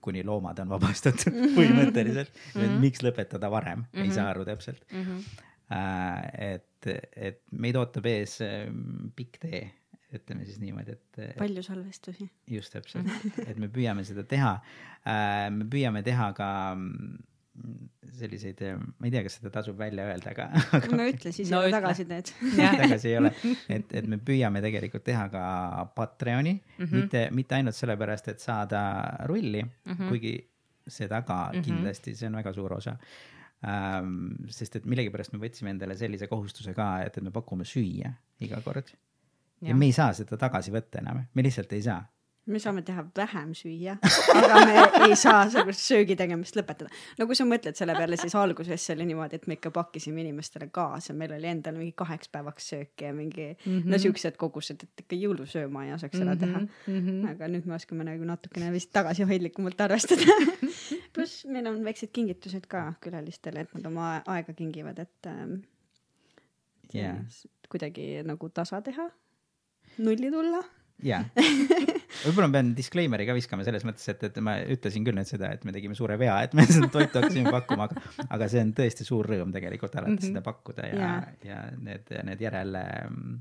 [0.00, 2.80] kuni loomad on vabastatud põhimõtteliselt mm, -hmm.
[2.84, 4.04] miks lõpetada varem mm, -hmm.
[4.04, 5.04] ei saa aru täpselt mm.
[5.04, 5.22] -hmm.
[6.38, 6.86] et,
[7.16, 8.38] et meid ootab ees
[9.16, 9.62] pikk tee
[10.16, 11.18] ütleme siis niimoodi, et.
[11.38, 12.28] palju salvestusi.
[12.50, 13.10] just täpselt,
[13.48, 14.56] et me püüame seda teha.
[15.06, 17.18] Äh, me püüame teha ka mm,
[18.20, 18.60] selliseid,
[18.98, 20.46] ma ei tea, kas seda tasub välja öelda, aga,
[20.76, 20.92] aga....
[20.96, 22.32] no ütle siis no, tagasisidet
[22.82, 23.32] tagasi ei ole,
[23.72, 25.42] et, et me püüame tegelikult teha ka
[25.96, 26.94] Patreoni mm, -hmm.
[26.96, 28.82] mitte, mitte ainult sellepärast, et saada
[29.30, 30.08] rulli mm, -hmm.
[30.08, 30.34] kuigi
[30.86, 31.68] seda ka mm -hmm.
[31.68, 32.96] kindlasti, see on väga suur osa
[33.66, 34.48] ähm,.
[34.48, 38.60] sest et millegipärast me võtsime endale sellise kohustuse ka, et, et me pakume süüa iga
[38.64, 38.92] kord
[39.68, 42.00] ja me ei saa seda tagasi võtta enam, me lihtsalt ei saa
[42.50, 43.96] me saame teha vähem süüa,
[44.34, 46.90] aga me ei saa sellist söögi tegemist lõpetada.
[47.18, 50.22] no kui sa mõtled selle peale, siis alguses see oli niimoodi, et me ikka pakkisime
[50.24, 53.92] inimestele kaasa, meil oli endal mingi kaheks päevaks sööki ja mingi mm -hmm.
[53.92, 56.98] no siuksed kogused, et ikka jõulusööma ei osaks ära teha mm.
[56.98, 57.30] -hmm.
[57.30, 60.38] aga nüüd me oskame nagu natukene vist tagasihoidlikumalt arvestada
[61.14, 65.60] pluss meil on väiksed kingitused ka külalistele, et nad oma aega kingivad, et ähm,
[66.94, 67.18] yeah.
[67.68, 69.10] kuidagi nagu tasa teha
[69.98, 70.60] nulli tulla.
[71.04, 71.22] jaa,
[72.26, 75.52] võib-olla ma pean disclaimer'i ka viskama selles mõttes, et, et ma ütlesin küll nüüd seda,
[75.56, 78.74] et me tegime suure vea, et me seda toitu hakkasime pakkuma, aga, aga see on
[78.76, 80.34] tõesti suur rõõm tegelikult alati mm -hmm.
[80.34, 81.12] seda pakkuda ja,
[81.46, 83.38] ja need, need järel ähm,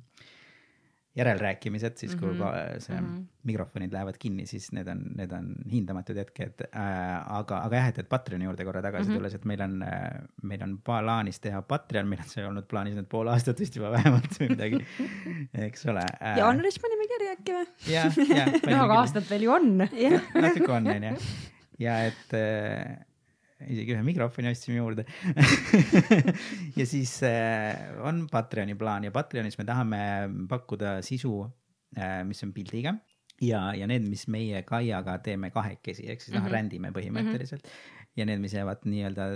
[1.20, 2.80] järelrääkimised, siis kui mm -hmm.
[2.80, 3.24] see mm -hmm.
[3.44, 7.40] mikrofonid lähevad kinni, siis need on, need on hindamatud hetked äh,.
[7.40, 9.18] aga, aga jah, et, et Patreoni juurde korra tagasi mm -hmm.
[9.18, 12.96] tulles, et meil on, äh, meil on plaanis teha Patreon, meil on see olnud plaanis
[12.96, 14.86] nüüd pool aastat vist juba vähemalt või midagi,
[15.68, 16.38] eks ole äh,.
[16.38, 17.68] jaanuaris panime kirja äkki või?
[17.94, 18.56] jah, jah.
[18.72, 19.78] no aga aastat veel ju on.
[19.78, 21.16] natuke on, onju.
[21.80, 23.09] ja et äh,
[23.68, 25.06] isegi ühe mikrofoni ostsime juurde
[26.80, 30.02] ja siis äh, on Patreoni plaan ja Patreonis me tahame
[30.50, 31.34] pakkuda sisu
[31.98, 32.96] äh,, mis on pildiga
[33.44, 36.50] ja, ja need, mis meie Kaiaga teeme kahekesi, ehk siis mm -hmm.
[36.50, 38.12] noh, rändime põhimõtteliselt mm -hmm.
[38.16, 39.30] ja need, mis jäävad nii-öelda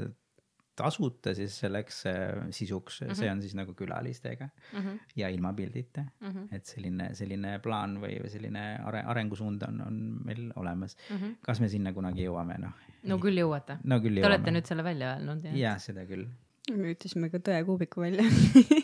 [0.76, 3.16] tasuta siis selleks äh, sisuks mm, -hmm.
[3.16, 5.00] see on siis nagu külalistega mm -hmm.
[5.16, 6.28] ja ilma pildita mm.
[6.28, 6.48] -hmm.
[6.56, 11.18] et selline, selline plaan või, või selline are, arengusuund on, on meil olemas mm.
[11.18, 11.36] -hmm.
[11.42, 12.74] kas me sinna kunagi jõuame, noh.
[13.10, 14.00] No küll jõuate no,.
[14.00, 14.28] Te jõuame.
[14.32, 15.58] olete nüüd selle välja öelnud, jah?
[15.60, 16.28] jah, seda küll.
[16.72, 18.28] me ütlesime ka tõekuubiku välja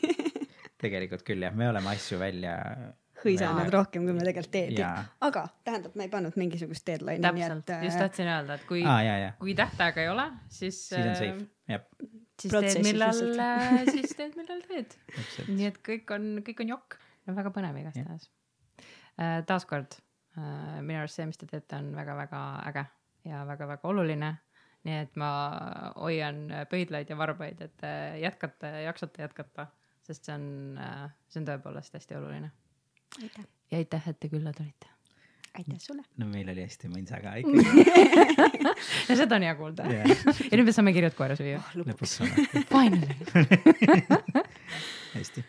[0.84, 2.56] tegelikult küll jah, me oleme asju välja
[3.20, 4.80] hõisanud rohkem, kui me tegelikult teed.
[5.28, 7.24] aga tähendab, me ei pannud mingisugust deadline'i.
[7.26, 10.82] täpselt, just äh, tahtsin öelda, et kui ah,, kui tähtaega ei ole, siis.
[10.92, 11.88] siis on safe, äh, jah.
[12.42, 13.24] siis teed, millal,
[13.92, 14.96] siis teed, millal teed.
[15.58, 17.00] nii et kõik on, kõik on jokk.
[17.28, 18.30] no väga põnev igastahes.
[19.20, 20.00] Äh, taaskord
[20.40, 22.40] minu arust see, mis te teete, on väga-väga
[22.70, 22.86] äge
[23.26, 24.36] ja väga-väga oluline
[24.88, 25.30] nii et ma
[25.98, 27.84] hoian pöidlaid ja varbaid, et
[28.22, 29.68] jätkate, jaksate jätkata,
[30.08, 30.46] sest see on,
[31.28, 32.54] see on tõepoolest hästi oluline
[33.24, 33.46] aitäh.
[33.72, 34.88] ja aitäh, et te külla tulite.
[35.58, 36.04] aitäh sulle.
[36.18, 38.66] no meil oli hästi mõnsa ka ikkagi
[39.10, 40.18] no seda on hea kuulda yeah.
[40.52, 41.72] ja nüüd me saame kirjad koera süüa oh,.
[41.84, 42.20] lõpuks.
[42.72, 43.18] Finally
[45.18, 45.46] hästi